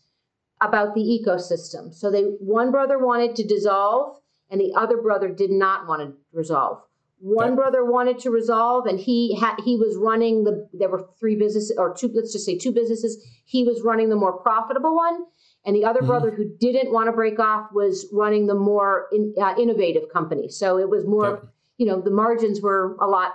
[0.61, 1.93] about the ecosystem.
[1.93, 6.17] So they one brother wanted to dissolve and the other brother did not want to
[6.33, 6.83] resolve.
[7.19, 7.57] One okay.
[7.57, 10.69] brother wanted to resolve, and he had he was running the.
[10.75, 12.11] There were three businesses, or two.
[12.15, 13.25] Let's just say two businesses.
[13.47, 15.25] He was running the more profitable one,
[15.65, 16.09] and the other mm-hmm.
[16.09, 20.51] brother who didn't want to break off was running the more in, uh, innovative company.
[20.51, 21.47] So it was more, okay.
[21.79, 23.33] you know, the margins were a lot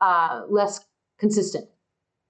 [0.00, 0.84] uh, less
[1.18, 1.68] consistent.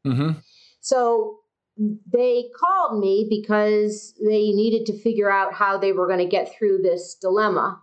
[0.06, 0.38] Mm-hmm.
[0.84, 1.38] So
[1.76, 6.54] they called me because they needed to figure out how they were going to get
[6.56, 7.80] through this dilemma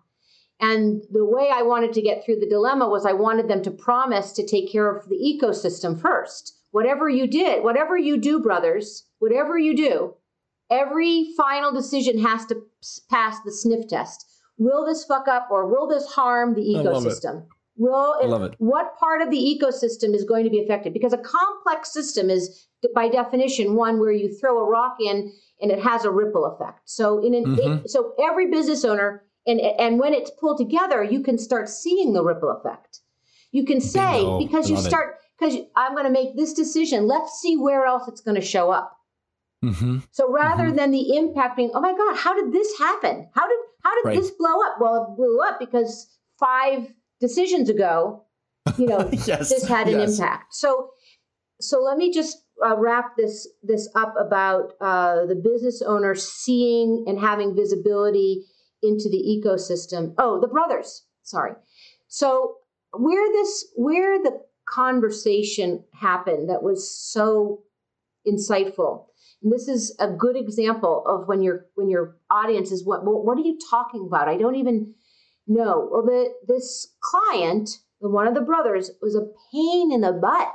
[0.62, 3.72] and the way I wanted to get through the dilemma was I wanted them to
[3.72, 6.56] promise to take care of the ecosystem first.
[6.70, 10.14] Whatever you did, whatever you do, brothers, whatever you do,
[10.70, 12.62] every final decision has to
[13.10, 14.26] pass the sniff test.
[14.58, 17.48] Will this fuck up or will this harm the ecosystem?
[17.76, 18.54] Will it, love it.
[18.60, 20.94] what part of the ecosystem is going to be affected?
[20.94, 25.72] Because a complex system is, by definition, one where you throw a rock in and
[25.72, 26.82] it has a ripple effect.
[26.86, 27.86] So, in an, mm-hmm.
[27.86, 32.14] it, so every business owner and and when it's pulled together you can start seeing
[32.14, 33.00] the ripple effect
[33.52, 37.58] you can say because you start because i'm going to make this decision let's see
[37.58, 38.98] where else it's going to show up
[39.64, 40.00] mm-hmm.
[40.12, 40.76] so rather mm-hmm.
[40.76, 44.10] than the impact being oh my god how did this happen how did how did
[44.10, 44.20] right.
[44.20, 46.88] this blow up well it blew up because five
[47.20, 48.24] decisions ago
[48.78, 49.50] you know yes.
[49.50, 50.20] this had an yes.
[50.20, 50.90] impact so
[51.60, 57.06] so let me just uh, wrap this this up about uh, the business owner seeing
[57.08, 58.46] and having visibility
[58.84, 60.14] into the ecosystem.
[60.18, 61.06] Oh, the brothers.
[61.24, 61.54] Sorry.
[62.08, 62.56] So
[62.94, 67.64] where this where the conversation happened that was so
[68.28, 69.06] insightful.
[69.44, 73.38] And this is a good example of when your when your audience is what what
[73.38, 74.28] are you talking about?
[74.28, 74.94] I don't even
[75.48, 75.90] know.
[75.92, 80.54] Well, the this client, the one of the brothers, was a pain in the butt.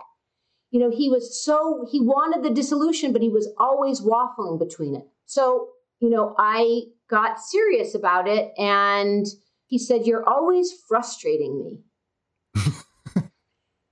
[0.76, 4.94] You know, he was so he wanted the dissolution, but he was always waffling between
[4.94, 5.08] it.
[5.24, 5.68] So,
[6.00, 9.24] you know, I got serious about it and
[9.68, 12.62] he said, You're always frustrating me.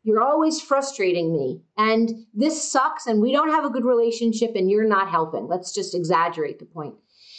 [0.03, 1.63] you're always frustrating me.
[1.79, 3.07] And this sucks.
[3.07, 5.49] And we don't have a good relationship and you're not helping.
[5.49, 6.97] Let's just exaggerate the point.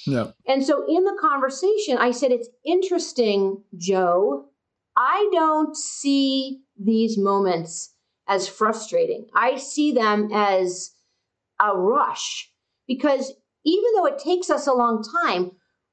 [0.08, 0.32] Yeah.
[0.48, 4.48] And so in the conversation, I said, It's interesting, Joe.
[4.98, 7.92] I don't see these moments
[8.28, 9.28] as frustrating.
[9.34, 10.92] I see them as
[11.60, 12.52] a rush
[12.88, 13.34] because
[13.66, 15.52] even though it takes us a long time,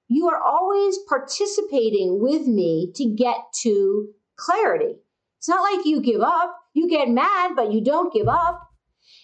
[0.09, 4.97] you are always participating with me to get to clarity.
[5.39, 6.57] It's not like you give up.
[6.75, 8.69] You get mad, but you don't give up.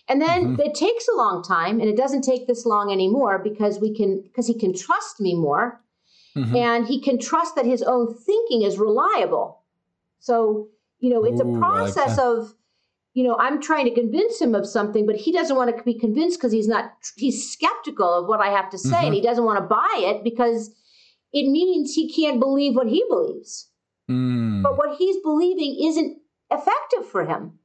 [0.09, 0.61] And then mm-hmm.
[0.61, 4.23] it takes a long time, and it doesn't take this long anymore because we can
[4.23, 5.83] because he can trust me more,
[6.35, 6.57] mm-hmm.
[6.57, 9.63] and he can trust that his own thinking is reliable.
[10.19, 12.55] So you know, it's Ooh, a process like of
[13.19, 15.99] you know, I'm trying to convince him of something, but he doesn't want to be
[15.99, 19.07] convinced because he's not, he's skeptical of what I have to say mm-hmm.
[19.07, 20.71] and he doesn't want to buy it because
[21.33, 23.71] it means he can't believe what he believes.
[24.09, 24.63] Mm.
[24.63, 26.19] But what he's believing isn't
[26.53, 27.59] effective for him.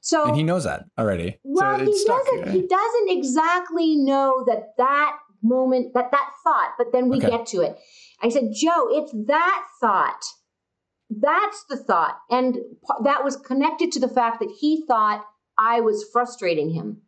[0.00, 1.38] So and he knows that already.
[1.44, 2.52] Well, so he doesn't.
[2.52, 6.72] He doesn't exactly know that that moment, that that thought.
[6.76, 7.30] But then we okay.
[7.30, 7.78] get to it.
[8.20, 10.20] I said, Joe, it's that thought.
[11.10, 12.58] That's the thought, and
[13.04, 15.24] that was connected to the fact that he thought
[15.58, 17.02] I was frustrating him.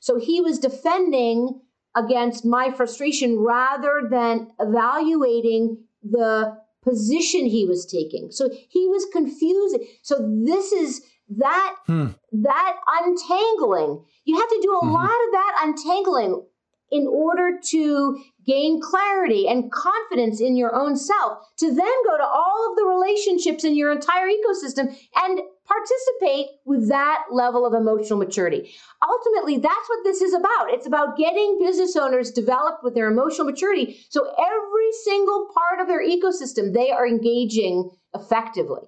[0.00, 1.60] So he was defending
[1.94, 8.30] against my frustration rather than evaluating the position he was taking.
[8.30, 9.86] So he was confusing.
[10.02, 11.02] So this is
[11.38, 12.08] that hmm.
[12.32, 14.04] that untangling.
[14.24, 14.92] You have to do a mm-hmm.
[14.92, 16.44] lot of that untangling
[16.90, 22.24] in order to gain clarity and confidence in your own self to then go to
[22.24, 28.18] all of the relationships in your entire ecosystem and participate with that level of emotional
[28.18, 28.72] maturity.
[29.06, 30.70] Ultimately, that's what this is about.
[30.70, 35.88] It's about getting business owners developed with their emotional maturity so every single part of
[35.88, 38.82] their ecosystem they are engaging effectively.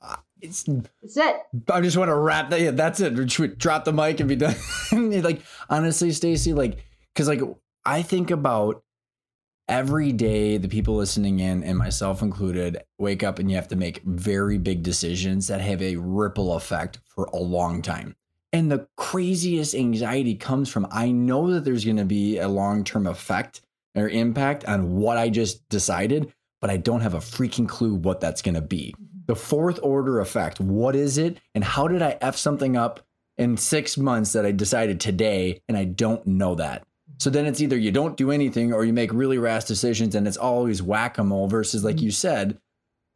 [0.00, 1.36] Uh, it's that's it.
[1.70, 2.60] I just want to wrap that.
[2.60, 3.14] Yeah, that's it.
[3.58, 4.54] Drop the mic and be done.
[4.92, 6.84] like honestly, Stacy, like
[7.14, 7.40] because like
[7.86, 8.82] I think about
[9.68, 13.76] every day the people listening in and myself included wake up and you have to
[13.76, 18.16] make very big decisions that have a ripple effect for a long time.
[18.52, 23.06] And the craziest anxiety comes from I know that there's going to be a long-term
[23.06, 23.60] effect
[23.94, 28.20] or impact on what I just decided, but I don't have a freaking clue what
[28.20, 28.96] that's going to be.
[28.96, 29.18] Mm-hmm.
[29.26, 33.06] The fourth order effect, what is it and how did I f something up
[33.38, 36.84] in 6 months that I decided today and I don't know that.
[37.18, 40.28] So then it's either you don't do anything or you make really rash decisions and
[40.28, 42.58] it's always whack a mole versus, like you said,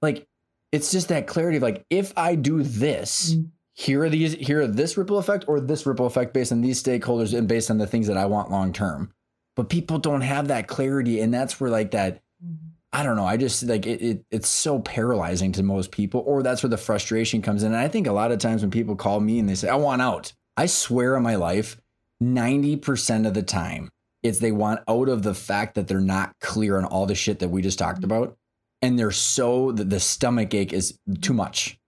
[0.00, 0.26] like
[0.72, 3.48] it's just that clarity of like, if I do this, mm-hmm.
[3.74, 6.82] here are these, here are this ripple effect or this ripple effect based on these
[6.82, 9.12] stakeholders and based on the things that I want long term.
[9.56, 11.20] But people don't have that clarity.
[11.20, 12.68] And that's where like that, mm-hmm.
[12.92, 13.26] I don't know.
[13.26, 16.78] I just like it, it, It's so paralyzing to most people, or that's where the
[16.78, 17.72] frustration comes in.
[17.72, 19.76] And I think a lot of times when people call me and they say, I
[19.76, 21.76] want out, I swear on my life,
[22.22, 23.90] 90% of the time,
[24.22, 27.38] it's they want out of the fact that they're not clear on all the shit
[27.38, 28.12] that we just talked mm-hmm.
[28.12, 28.36] about.
[28.82, 31.78] And they're so, the, the stomach ache is too much.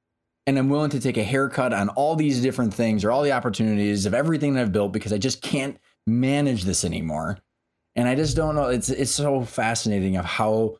[0.46, 3.32] And I'm willing to take a haircut on all these different things or all the
[3.32, 7.38] opportunities of everything that I've built because I just can't manage this anymore.
[7.94, 8.66] And I just don't know.
[8.66, 10.78] It's it's so fascinating of how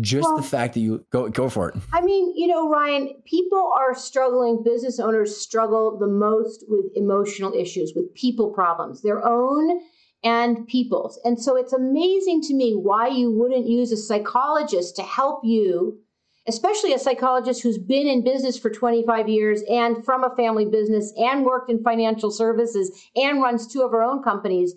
[0.00, 1.76] just well, the fact that you go go for it.
[1.92, 4.62] I mean, you know, Ryan, people are struggling.
[4.62, 9.80] Business owners struggle the most with emotional issues, with people problems, their own
[10.24, 11.18] and people's.
[11.24, 16.00] And so it's amazing to me why you wouldn't use a psychologist to help you,
[16.46, 21.12] especially a psychologist who's been in business for 25 years and from a family business
[21.16, 24.74] and worked in financial services and runs two of her own companies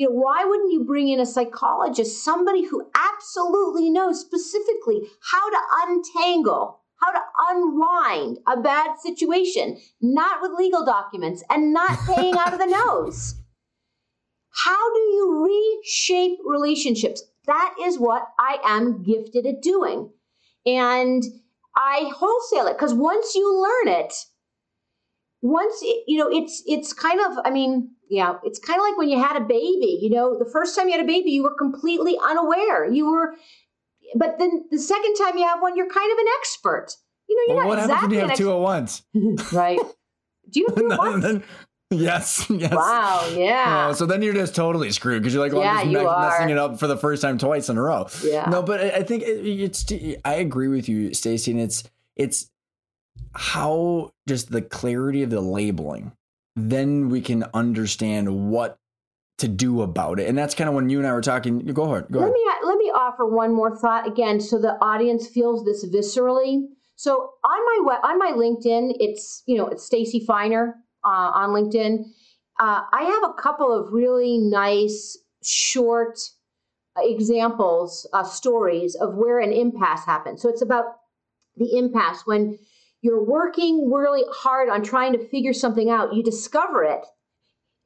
[0.00, 5.50] you know, why wouldn't you bring in a psychologist, somebody who absolutely knows specifically how
[5.50, 7.20] to untangle, how to
[7.50, 13.34] unwind a bad situation, not with legal documents and not paying out of the nose?
[14.64, 17.22] How do you reshape relationships?
[17.44, 20.10] That is what I am gifted at doing.
[20.64, 21.22] And
[21.76, 24.14] I wholesale it because once you learn it,
[25.42, 28.98] once it, you know it's it's kind of i mean yeah it's kind of like
[28.98, 31.42] when you had a baby you know the first time you had a baby you
[31.42, 33.34] were completely unaware you were
[34.16, 36.88] but then the second time you have one you're kind of an expert
[37.28, 39.52] you know you're well, not what exactly happens when you have ex- two at once
[39.52, 39.80] right
[40.50, 41.44] do you have two at once?
[41.92, 45.56] Yes yes wow yeah Oh, so then you're just totally screwed because you're like, oh,
[45.56, 47.82] well, Yeah, I'm just me- messing it up for the first time twice in a
[47.82, 48.06] row.
[48.22, 48.48] Yeah.
[48.48, 49.84] No, but I I think it, it's.
[50.24, 51.82] I agree with you, Stacy, and it's
[52.14, 52.48] it's
[53.34, 56.12] how just the clarity of the labeling.
[56.56, 58.76] Then we can understand what
[59.38, 61.60] to do about it, and that's kind of when you and I were talking.
[61.60, 62.06] Go ahead.
[62.10, 62.34] Go let ahead.
[62.34, 66.62] me let me offer one more thought again so the audience feels this viscerally
[66.96, 72.04] so on my on my linkedin it's you know it's stacy feiner uh, on linkedin
[72.60, 76.18] uh, i have a couple of really nice short
[76.98, 80.84] examples uh, stories of where an impasse happened so it's about
[81.56, 82.58] the impasse when
[83.02, 86.14] you're working really hard on trying to figure something out.
[86.14, 87.04] You discover it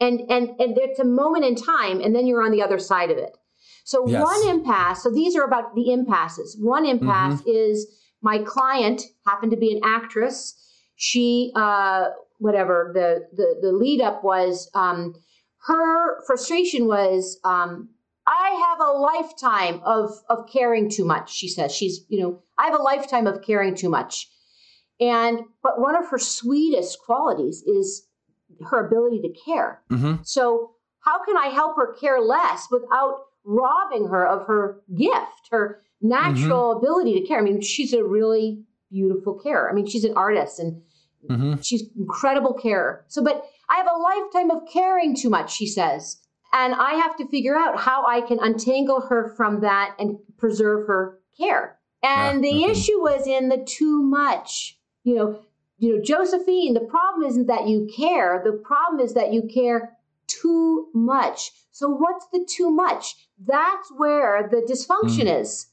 [0.00, 3.10] and and and it's a moment in time and then you're on the other side
[3.10, 3.36] of it.
[3.84, 4.22] So Yes.
[4.22, 6.56] one impasse so these are about the impasses.
[6.60, 7.86] One impasse is
[8.22, 10.54] my client happened to be an actress.
[10.96, 12.08] She uh
[12.38, 15.14] whatever the the, the lead up was um
[15.66, 17.90] her frustration was um
[18.26, 21.32] I have a lifetime of of caring too much.
[21.32, 21.74] She says.
[21.74, 24.28] She's you know I have a lifetime of caring too much,
[25.01, 28.07] and but one of her sweetest qualities is
[28.68, 29.82] her ability to care.
[29.90, 30.22] Mm-hmm.
[30.22, 30.70] So
[31.01, 36.72] how can I help her care less without robbing her of her gift, her natural
[36.72, 37.38] ability to care?
[37.38, 39.68] I mean, she's a really beautiful carer.
[39.70, 40.82] I mean, she's an artist and
[41.30, 41.61] Mm-hmm.
[41.62, 43.05] she's incredible carer.
[43.09, 46.18] So, but I have a lifetime of caring too much, she says.
[46.53, 50.86] And I have to figure out how I can untangle her from that and preserve
[50.86, 51.78] her care.
[52.03, 54.78] And Yeah, the issue was in the too much.
[55.05, 55.40] You know,
[55.78, 58.42] you know, Josephine, the problem isn't that you care.
[58.44, 59.96] The problem is that you care
[60.26, 61.52] too much.
[61.70, 63.14] So what's the too much?
[63.44, 65.66] That's where the dysfunction is.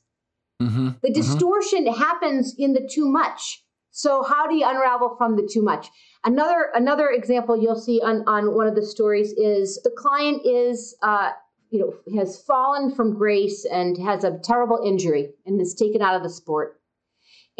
[0.61, 0.89] Mm-hmm.
[1.01, 3.63] The distortion happens in the too much.
[3.91, 5.89] So how do you unravel from the too much?
[6.23, 10.95] Another another example you'll see on on one of the stories is the client is
[11.03, 11.31] uh,
[11.69, 16.15] you know has fallen from grace and has a terrible injury and is taken out
[16.15, 16.80] of the sport.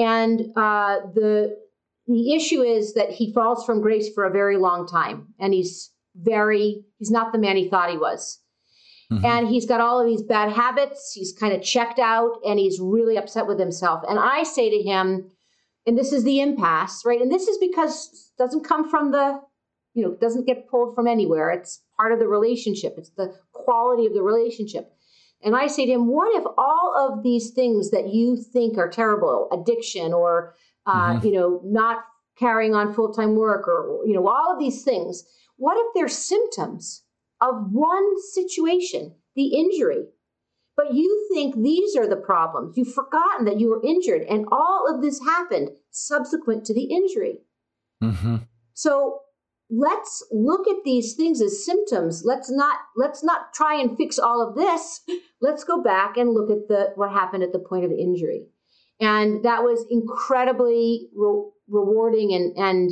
[0.02, 1.58] And uh, the
[2.08, 5.92] the issue is that he falls from grace for a very long time, and he's
[6.16, 8.42] very he's not the man he thought he was
[9.12, 9.26] Mhm.
[9.26, 11.12] and he's got all of these bad habits.
[11.14, 14.04] He's kind of checked out and he's really upset with himself.
[14.08, 15.30] And I say to him,
[15.86, 17.22] and this is the impasse, right?
[17.22, 19.42] And this is because it doesn't come from the,
[19.94, 21.50] you know, doesn't get pulled from anywhere.
[21.50, 22.96] It's part of the relationship.
[22.98, 24.94] It's the quality of the relationship.
[25.44, 28.90] And I say to him, what if all of these things that you think are
[28.90, 31.24] terrible, addiction or, uh, Mhm.
[31.24, 32.04] you know, not
[32.38, 35.24] carrying on full time work or, you know, all of these things,
[35.58, 37.04] what if they're symptoms
[37.40, 40.08] of one situation, the injury?
[40.78, 42.78] But you think these are the problems.
[42.78, 47.44] You've forgotten that you were injured, and all of this happened subsequent to the injury.
[48.02, 48.38] Mm-hmm.
[48.74, 49.20] So
[49.72, 52.24] let's look at these things as symptoms.
[52.26, 55.02] Let's not let's not try and fix all of this.
[55.44, 58.46] Let's go back and look at the what happened at the point of injury.
[59.00, 62.92] And that was incredibly re- rewarding and and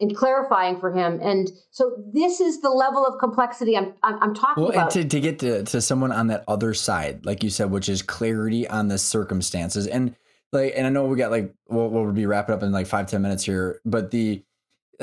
[0.00, 1.18] and clarifying for him.
[1.20, 4.90] And so this is the level of complexity I'm I'm, I'm talking Well, and about.
[4.92, 8.02] to, to get to, to someone on that other side, like you said, which is
[8.02, 9.88] clarity on the circumstances.
[9.88, 10.14] And
[10.52, 13.06] like, and I know we got like, we'll, we'll be wrapping up in like five
[13.08, 14.44] ten minutes here, but the,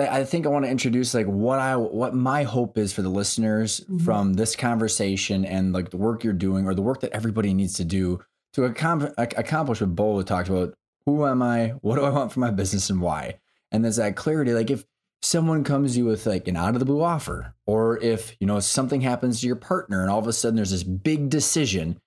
[0.01, 3.09] I think I want to introduce like what I, what my hope is for the
[3.09, 4.01] listeners Mhm.
[4.01, 7.73] from this conversation and like the work you're doing or the work that everybody needs
[7.75, 8.19] to do
[8.53, 10.73] to accom- ac- accomplish what Bo talked about.
[11.05, 11.69] Who am I?
[11.81, 13.39] What do I want for my business and why?
[13.71, 14.53] And there's that clarity.
[14.53, 14.85] Like if
[15.21, 18.47] someone comes to you with like an out of the blue offer, or if you
[18.47, 21.99] know something happens to your partner and all of a sudden there's this big decision,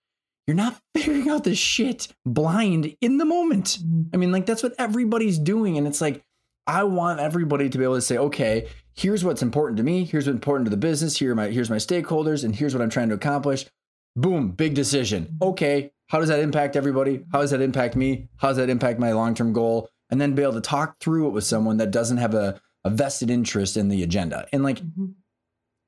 [0.47, 3.79] you're not figuring out the shit blind in the moment.
[4.13, 6.23] I mean, like that's what everybody's doing, and it's like
[6.67, 10.27] I want everybody to be able to say, okay, here's what's important to me, here's
[10.27, 12.91] what's important to the business, here are my here's my stakeholders, and here's what I'm
[12.91, 13.67] trying to accomplish.
[14.15, 15.37] Boom, big decision.
[15.41, 17.25] Okay, how does that impact everybody?
[17.33, 18.29] How does that impact me?
[18.37, 19.89] How does that impact my long-term goal?
[20.11, 22.91] And then be able to talk through it with someone that doesn't have a, a
[22.91, 24.47] vested interest in the agenda.
[24.53, 25.15] And like Mhm.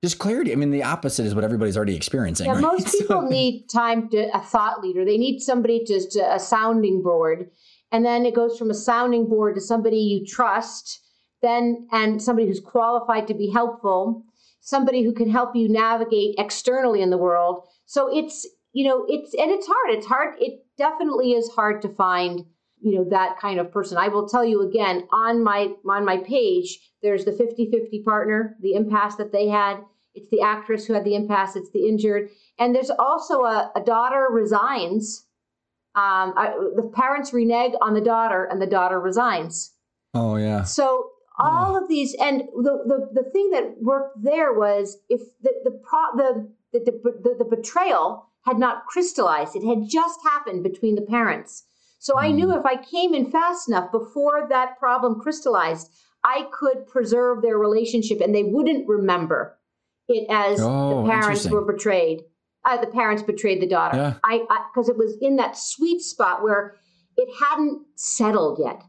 [0.02, 0.50] just clarity.
[0.52, 2.46] I mean, the opposite is what everybody's already experiencing.
[2.46, 2.62] Yeah, right?
[2.62, 5.04] most So- people need time to a thought leader.
[5.04, 7.50] They need somebody just to, a sounding board,
[7.94, 10.98] and then it goes from a sounding board to somebody you trust,
[11.42, 14.24] then and somebody who's qualified to be helpful,
[14.60, 17.62] somebody who can help you navigate externally in the world.
[17.86, 19.90] So it's you know it's and it's hard.
[19.96, 20.34] It's hard.
[20.40, 22.44] It definitely is hard to find
[22.80, 26.18] you know that kind of person i will tell you again on my on my
[26.18, 29.78] page there's the 50-50 partner the impasse that they had
[30.14, 33.80] it's the actress who had the impasse it's the injured and there's also a, a
[33.80, 35.23] daughter resigns
[35.96, 39.72] um, I, the parents renege on the daughter and the daughter resigns.
[40.12, 40.64] Oh yeah.
[40.64, 45.52] So all of these and the, the the thing that worked there was if the
[45.64, 50.94] the pro, the, the, the, the betrayal had not crystallized it had just happened between
[50.94, 51.64] the parents.
[51.98, 52.58] So I knew mm.
[52.58, 55.90] if I came in fast enough before that problem crystallized,
[56.22, 59.58] I could preserve their relationship and they wouldn't remember
[60.08, 62.24] it as oh, the parents were betrayed.
[62.66, 63.96] Uh, the parents betrayed the daughter.
[63.96, 64.14] Yeah.
[64.24, 64.38] I
[64.72, 66.76] because it was in that sweet spot where
[67.16, 68.82] it hadn't settled yet.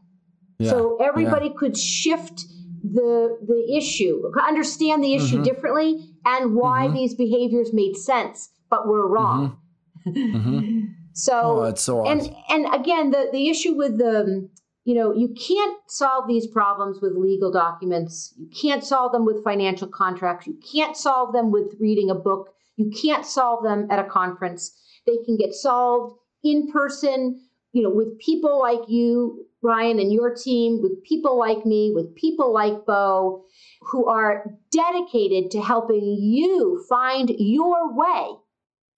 [0.58, 0.70] Yeah.
[0.70, 1.54] So everybody yeah.
[1.58, 2.44] could shift
[2.82, 5.44] the the issue, understand the issue mm-hmm.
[5.44, 6.94] differently, and why mm-hmm.
[6.94, 9.58] these behaviors made sense, but were wrong.
[10.06, 10.36] Mm-hmm.
[10.36, 10.80] mm-hmm.
[11.18, 12.28] So, oh, so awesome.
[12.50, 14.50] and and again, the the issue with the
[14.84, 18.34] you know you can't solve these problems with legal documents.
[18.36, 20.46] You can't solve them with financial contracts.
[20.46, 22.50] You can't solve them with reading a book.
[22.76, 24.72] You can't solve them at a conference.
[25.06, 27.40] They can get solved in person.
[27.72, 32.14] You know, with people like you, Ryan, and your team, with people like me, with
[32.14, 33.44] people like Bo,
[33.82, 38.36] who are dedicated to helping you find your way.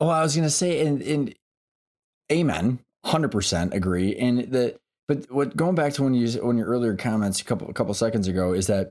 [0.01, 1.35] Oh, I was going to say, and, and
[2.31, 4.77] amen 100% agree and the
[5.07, 7.95] but what going back to when you when your earlier comments a couple a couple
[7.95, 8.91] seconds ago is that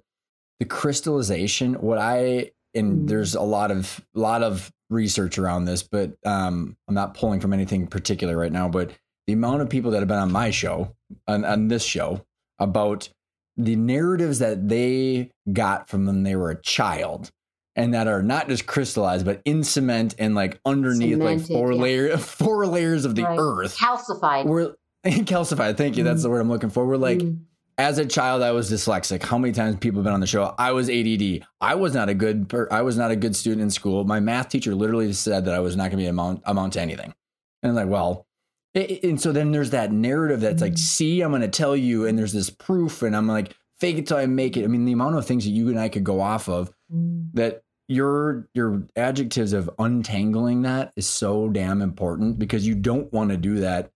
[0.59, 3.07] the crystallization what i and mm.
[3.07, 7.53] there's a lot of lot of research around this but um i'm not pulling from
[7.53, 8.91] anything particular right now but
[9.27, 10.95] the amount of people that have been on my show
[11.27, 12.21] on, on this show
[12.59, 13.09] about
[13.57, 17.31] the narratives that they got from when they were a child
[17.75, 21.73] and that are not just crystallized but in cement and like underneath Cemented, like four
[21.73, 21.81] yeah.
[21.81, 23.37] layer four layers of the right.
[23.39, 24.73] earth calcified we're
[25.05, 26.07] calcified thank you mm.
[26.07, 27.39] that's the word i'm looking for we're like mm.
[27.77, 29.23] As a child i was dyslexic.
[29.23, 30.55] How many times people have been on the show?
[30.57, 33.69] I was add i was not a good i was not a good student in
[33.69, 34.03] school.
[34.03, 36.81] My math teacher literally said that i was not going to be amount amount to
[36.81, 37.13] anything.
[37.63, 38.27] And I'm like well
[38.75, 40.79] and so then there's that narrative that's like mm.
[40.79, 44.07] see i'm going to tell you and there's this proof and i'm like fake it
[44.07, 44.63] till i make it.
[44.63, 47.29] I mean the amount of things that you and i could go off of mm.
[47.33, 53.31] that your your adjectives of untangling that is so damn important because you don't want
[53.31, 53.91] to do that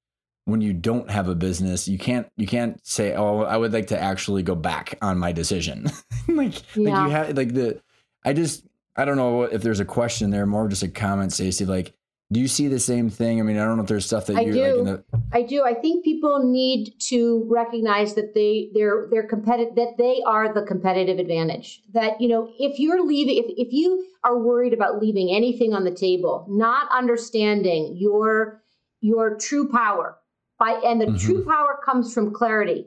[0.52, 3.88] when you don't have a business you can't you can't say oh i would like
[3.88, 5.88] to actually go back on my decision
[6.28, 6.90] like yeah.
[6.90, 7.82] like you have like the
[8.26, 8.65] i just
[8.95, 11.95] i don't know if there's a question there more just a comment stacy like
[12.32, 13.41] do you see the same thing?
[13.41, 14.84] I mean, I don't know if there's stuff that you do.
[14.84, 15.64] Like the- I do.
[15.64, 20.61] I think people need to recognize that they they're they're competitive that they are the
[20.61, 21.82] competitive advantage.
[21.94, 25.84] That you know, if you're leaving, if if you are worried about leaving anything on
[25.84, 28.61] the table, not understanding your
[29.02, 30.18] your true power,
[30.61, 31.17] by and the mm-hmm.
[31.17, 32.85] true power comes from clarity.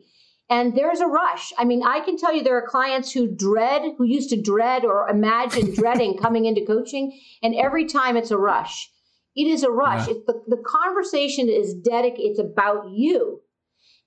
[0.49, 1.53] And there's a rush.
[1.59, 4.85] I mean, I can tell you there are clients who dread, who used to dread
[4.85, 8.91] or imagine dreading coming into coaching, and every time it's a rush
[9.37, 10.07] it is a rush.
[10.07, 10.15] Yeah.
[10.15, 12.31] It's the, the conversation is dedicated.
[12.31, 13.41] It's about you.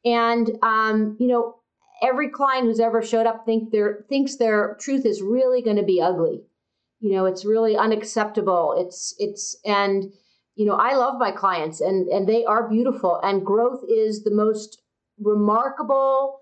[0.06, 1.56] And, um, you know,
[2.02, 5.84] every client who's ever showed up think their thinks their truth is really going to
[5.84, 6.44] be ugly.
[7.00, 8.76] You know, it's really unacceptable.
[8.78, 10.06] It's, it's, and,
[10.58, 14.34] you know, I love my clients and, and they are beautiful and growth is the
[14.34, 14.82] most
[15.20, 16.40] remarkable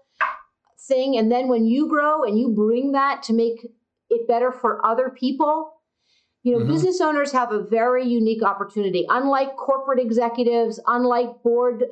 [0.87, 1.17] thing.
[1.17, 3.67] And then when you grow and you bring that to make
[4.09, 5.73] it better for other people,
[6.43, 6.71] you know, mm-hmm.
[6.71, 9.05] business owners have a very unique opportunity.
[9.09, 11.83] Unlike corporate executives, unlike board,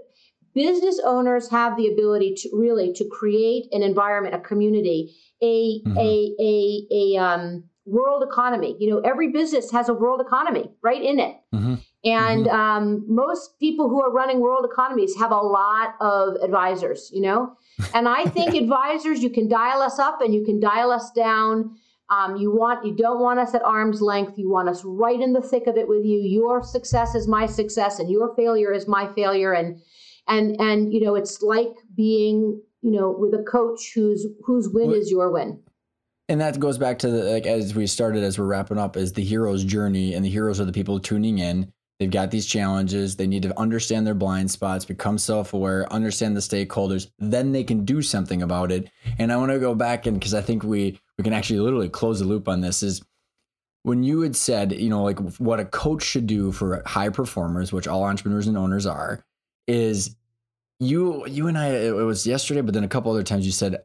[0.53, 5.97] business owners have the ability to really to create an environment, a community, a mm-hmm.
[5.97, 8.77] a a a um, world economy.
[8.79, 11.35] You know, every business has a world economy right in it.
[11.53, 11.73] Mm-hmm.
[12.05, 12.55] And mm-hmm.
[12.55, 17.55] um, most people who are running world economies have a lot of advisors, you know?
[17.95, 21.75] And I think advisors, you can dial us up and you can dial us down.
[22.09, 24.37] Um, you want you don't want us at arm's length.
[24.37, 26.19] You want us right in the thick of it with you.
[26.19, 29.53] Your success is my success, and your failure is my failure.
[29.53, 29.81] And
[30.27, 34.91] and and you know, it's like being you know with a coach whose whose win
[34.91, 35.59] is your win.
[36.29, 39.13] And that goes back to the like as we started as we're wrapping up is
[39.13, 41.71] the hero's journey, and the heroes are the people tuning in.
[42.03, 43.15] They've got these challenges.
[43.15, 47.09] They need to understand their blind spots, become self aware, understand the stakeholders.
[47.17, 48.89] Then they can do something about it.
[49.19, 51.87] And I want to go back and because I think we we can actually literally
[51.87, 53.01] close the loop on this is
[53.83, 57.71] when you had said, you know, like what a coach should do for high performers,
[57.71, 59.23] which all entrepreneurs and owners are,
[59.65, 60.17] is
[60.81, 63.77] you you and I it was yesterday, but then a couple other times you said,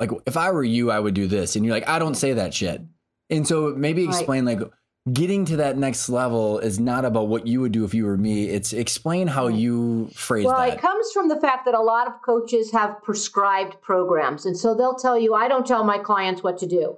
[0.00, 1.54] like, if I were you, I would do this.
[1.54, 2.80] And you're like, I don't say that shit.
[3.28, 4.58] And so maybe explain right.
[4.58, 4.70] like
[5.12, 8.16] getting to that next level is not about what you would do if you were
[8.16, 8.48] me.
[8.48, 10.68] It's explain how you phrase well, that.
[10.68, 14.46] Well, it comes from the fact that a lot of coaches have prescribed programs.
[14.46, 16.96] And so they'll tell you, I don't tell my clients what to do.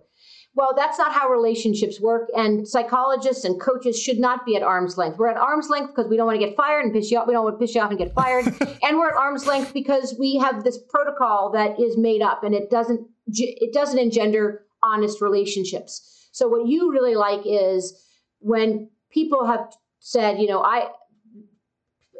[0.54, 2.28] Well, that's not how relationships work.
[2.36, 5.16] And psychologists and coaches should not be at arm's length.
[5.16, 7.28] We're at arm's length because we don't want to get fired and piss you off.
[7.28, 8.46] We don't want to piss you off and get fired.
[8.82, 12.54] and we're at arm's length because we have this protocol that is made up and
[12.54, 16.19] it doesn't it doesn't engender honest relationships.
[16.32, 17.94] So what you really like is
[18.38, 20.88] when people have said, you know, I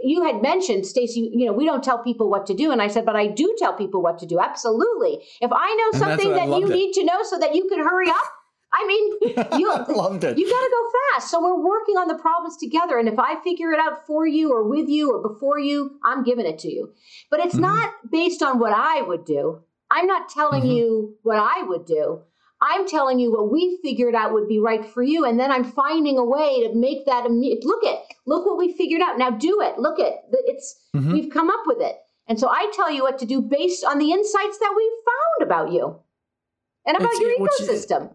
[0.03, 2.89] you had mentioned Stacy, you know, we don't tell people what to do and I
[2.89, 4.41] said, but I do tell people what to do.
[4.41, 5.21] Absolutely.
[5.41, 6.75] If I know something that you it.
[6.75, 8.25] need to know so that you can hurry up,
[8.73, 10.39] I mean, you loved it.
[10.39, 11.31] You got to go fast.
[11.31, 12.99] So we're working on the problems together.
[12.99, 16.23] And if I figure it out for you or with you or before you, I'm
[16.23, 16.93] giving it to you.
[17.31, 17.63] But it's mm-hmm.
[17.63, 19.61] not based on what I would do.
[19.91, 20.71] I'm not telling mm-hmm.
[20.71, 22.23] you what I would do.
[22.63, 25.65] I'm telling you what we figured out would be right for you, and then I'm
[25.65, 27.65] finding a way to make that immediate.
[27.65, 29.19] Look at, look what we figured out.
[29.19, 29.79] Now do it.
[29.79, 31.13] Look at, it's mm-hmm.
[31.13, 31.97] we've come up with it,
[32.27, 35.51] and so I tell you what to do based on the insights that we found
[35.51, 36.01] about you
[36.87, 38.15] and about it's, your ecosystem.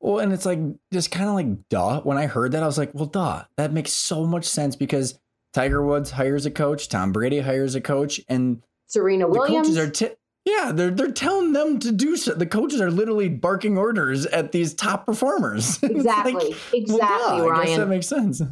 [0.00, 0.60] well, and it's like
[0.92, 2.00] just kind of like duh.
[2.02, 3.44] When I heard that, I was like, well, duh.
[3.56, 5.18] That makes so much sense because
[5.52, 9.68] Tiger Woods hires a coach, Tom Brady hires a coach, and Serena Williams.
[9.68, 10.14] coaches are t-
[10.44, 12.34] yeah, they're they're telling them to do so.
[12.34, 15.78] The coaches are literally barking orders at these top performers.
[15.90, 16.32] Exactly.
[16.32, 17.60] like, exactly, well, Ryan.
[17.60, 18.42] I guess that makes sense.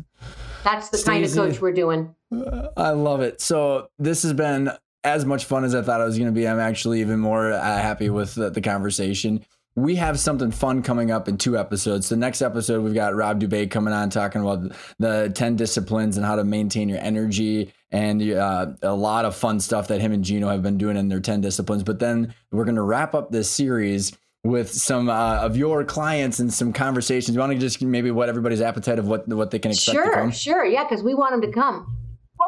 [0.64, 2.14] That's the Stacy, kind of coach we're doing.
[2.76, 3.40] I love it.
[3.40, 4.70] So this has been
[5.04, 6.46] as much fun as I thought it was going to be.
[6.46, 9.44] I'm actually even more uh, happy with the, the conversation
[9.78, 12.08] we have something fun coming up in two episodes.
[12.08, 16.26] The next episode, we've got Rob Dube coming on talking about the 10 disciplines and
[16.26, 20.24] how to maintain your energy and uh, a lot of fun stuff that him and
[20.24, 21.82] Gino have been doing in their 10 disciplines.
[21.82, 26.38] But then we're going to wrap up this series with some uh, of your clients
[26.38, 27.34] and some conversations.
[27.34, 30.32] You want to just maybe what everybody's appetite of what what they can expect sure,
[30.32, 31.96] Sure, yeah, because we want them to come.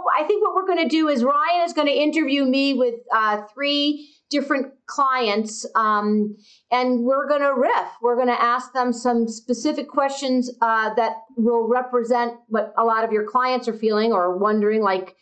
[0.05, 2.75] Well, I think what we're going to do is Ryan is going to interview me
[2.75, 6.37] with uh, three different clients um,
[6.71, 7.89] and we're going to riff.
[8.01, 13.05] We're going to ask them some specific questions uh, that will represent what a lot
[13.05, 15.17] of your clients are feeling or wondering like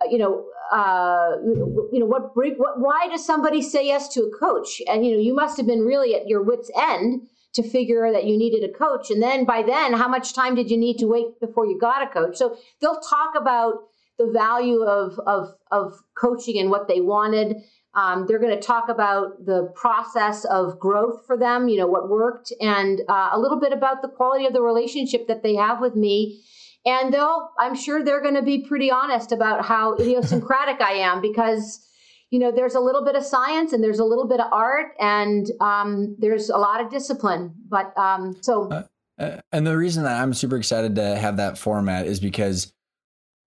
[0.00, 1.32] uh, you know uh,
[1.92, 4.80] you know what, what why does somebody say yes to a coach?
[4.88, 8.24] And you know you must have been really at your wits end to figure that
[8.24, 9.10] you needed a coach.
[9.10, 12.02] And then by then how much time did you need to wait before you got
[12.02, 12.36] a coach?
[12.36, 13.74] So they'll talk about
[14.18, 17.62] the value of of of coaching and what they wanted
[17.94, 22.08] um, they're going to talk about the process of growth for them, you know, what
[22.08, 25.80] worked, and uh, a little bit about the quality of the relationship that they have
[25.80, 26.42] with me.
[26.84, 31.22] And they'll, I'm sure they're going to be pretty honest about how idiosyncratic I am
[31.22, 31.86] because,
[32.30, 34.88] you know, there's a little bit of science and there's a little bit of art
[35.00, 37.54] and um, there's a lot of discipline.
[37.68, 38.70] But um, so.
[38.70, 38.82] Uh,
[39.18, 42.73] uh and the reason that I'm super excited to have that format is because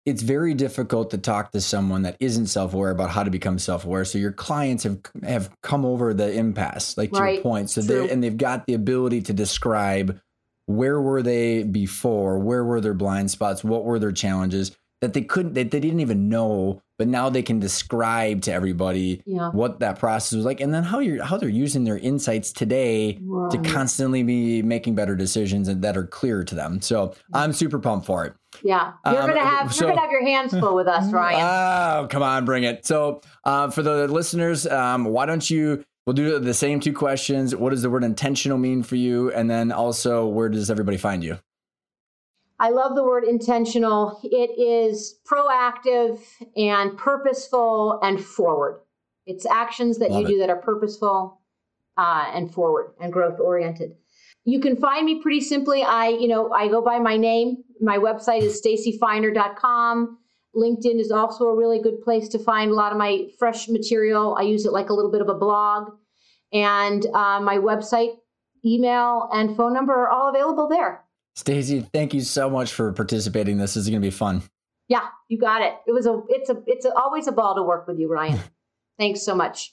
[0.07, 4.05] it's very difficult to talk to someone that isn't self-aware about how to become self-aware.
[4.05, 7.71] So your clients have have come over the impasse, like to your point.
[7.71, 10.21] So they and they've got the ability to describe
[10.67, 15.23] where were they before, where were their blind spots, what were their challenges that they
[15.23, 19.49] couldn't that they didn't even know, but now they can describe to everybody yeah.
[19.53, 23.19] what that process was like, and then how you're how they're using their insights today
[23.23, 23.51] right.
[23.51, 26.83] to constantly be making better decisions and that are clear to them.
[26.83, 28.35] So I'm super pumped for it.
[28.63, 31.41] Yeah, you're um, gonna have so, you're gonna have your hands full with us, Ryan.
[31.41, 32.85] Oh, come on, bring it.
[32.85, 35.83] So, uh, for the listeners, um, why don't you?
[36.07, 37.57] We'll do the same two questions.
[37.57, 39.33] What does the word intentional mean for you?
[39.33, 41.39] And then also, where does everybody find you?
[42.61, 44.21] I love the word intentional.
[44.23, 46.21] It is proactive
[46.57, 48.83] and purposeful and forward.
[49.25, 50.31] It's actions that love you it.
[50.31, 51.41] do that are purposeful
[51.97, 53.93] uh, and forward and growth oriented.
[54.45, 55.83] You can find me pretty simply.
[55.83, 57.65] I, you know, I go by my name.
[57.81, 60.19] My website is stacyfeiner.com.
[60.55, 64.37] LinkedIn is also a really good place to find a lot of my fresh material.
[64.39, 65.93] I use it like a little bit of a blog.
[66.53, 68.17] And uh, my website,
[68.67, 71.00] email, and phone number are all available there.
[71.37, 73.57] Stacy, thank you so much for participating.
[73.57, 74.43] This is going to be fun.
[74.89, 75.75] Yeah, you got it.
[75.87, 78.41] It was a, it's a, it's a, always a ball to work with you, Ryan.
[78.99, 79.73] Thanks so much.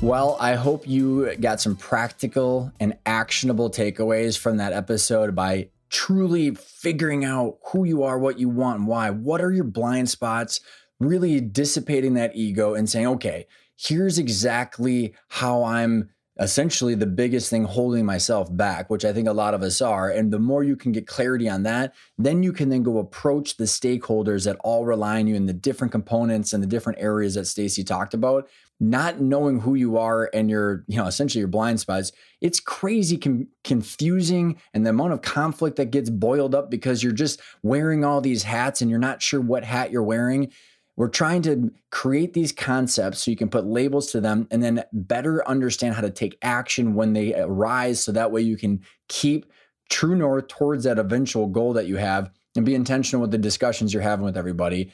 [0.00, 6.54] Well, I hope you got some practical and actionable takeaways from that episode by truly
[6.54, 9.10] figuring out who you are, what you want, and why.
[9.10, 10.60] What are your blind spots?
[11.00, 13.46] Really dissipating that ego and saying, okay,
[13.78, 16.10] here's exactly how I'm
[16.40, 20.08] essentially the biggest thing holding myself back, which I think a lot of us are.
[20.08, 23.56] And the more you can get clarity on that, then you can then go approach
[23.56, 27.34] the stakeholders that all rely on you in the different components and the different areas
[27.34, 28.48] that Stacy talked about.
[28.80, 33.16] Not knowing who you are and your, you know, essentially your blind spots, it's crazy
[33.16, 38.04] com- confusing and the amount of conflict that gets boiled up because you're just wearing
[38.04, 40.52] all these hats and you're not sure what hat you're wearing
[40.98, 44.82] we're trying to create these concepts so you can put labels to them and then
[44.92, 49.46] better understand how to take action when they arise so that way you can keep
[49.88, 53.94] true north towards that eventual goal that you have and be intentional with the discussions
[53.94, 54.92] you're having with everybody.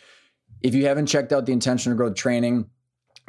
[0.60, 2.68] If you haven't checked out the intentional growth training,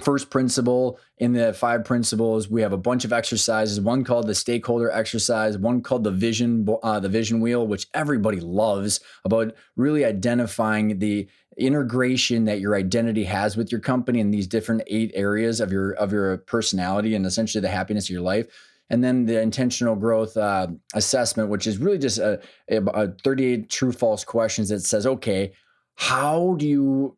[0.01, 4.35] first principle in the five principles we have a bunch of exercises one called the
[4.35, 10.03] stakeholder exercise one called the vision uh, the vision wheel which everybody loves about really
[10.03, 15.59] identifying the integration that your identity has with your company in these different eight areas
[15.59, 18.47] of your of your personality and essentially the happiness of your life.
[18.89, 23.91] And then the intentional growth uh, assessment which is really just a, a 38 true
[23.91, 25.53] false questions that says okay
[25.95, 27.17] how do you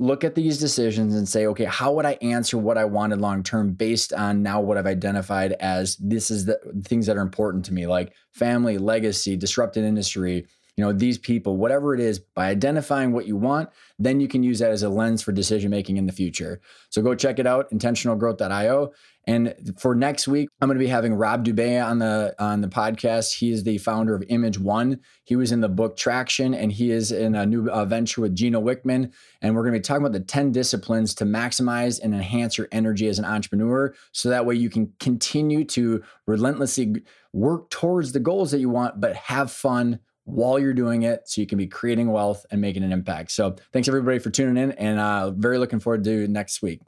[0.00, 3.42] look at these decisions and say, okay, how would I answer what I wanted long
[3.42, 7.64] term based on now what I've identified as this is the things that are important
[7.66, 10.46] to me, like family, legacy, disrupted industry,
[10.78, 13.68] you know, these people, whatever it is, by identifying what you want,
[13.98, 16.60] then you can use that as a lens for decision making in the future.
[16.88, 18.92] So go check it out, intentionalgrowth.io.
[19.26, 22.68] And for next week, I'm going to be having Rob Dube on the on the
[22.68, 23.38] podcast.
[23.38, 25.00] He is the founder of Image One.
[25.24, 28.36] He was in the book Traction, and he is in a new uh, venture with
[28.36, 29.12] Gino Wickman.
[29.42, 32.68] And we're going to be talking about the 10 disciplines to maximize and enhance your
[32.70, 37.02] energy as an entrepreneur, so that way you can continue to relentlessly
[37.32, 39.98] work towards the goals that you want, but have fun
[40.28, 43.30] while you're doing it so you can be creating wealth and making an impact.
[43.30, 46.80] So thanks everybody for tuning in and uh, very looking forward to next week.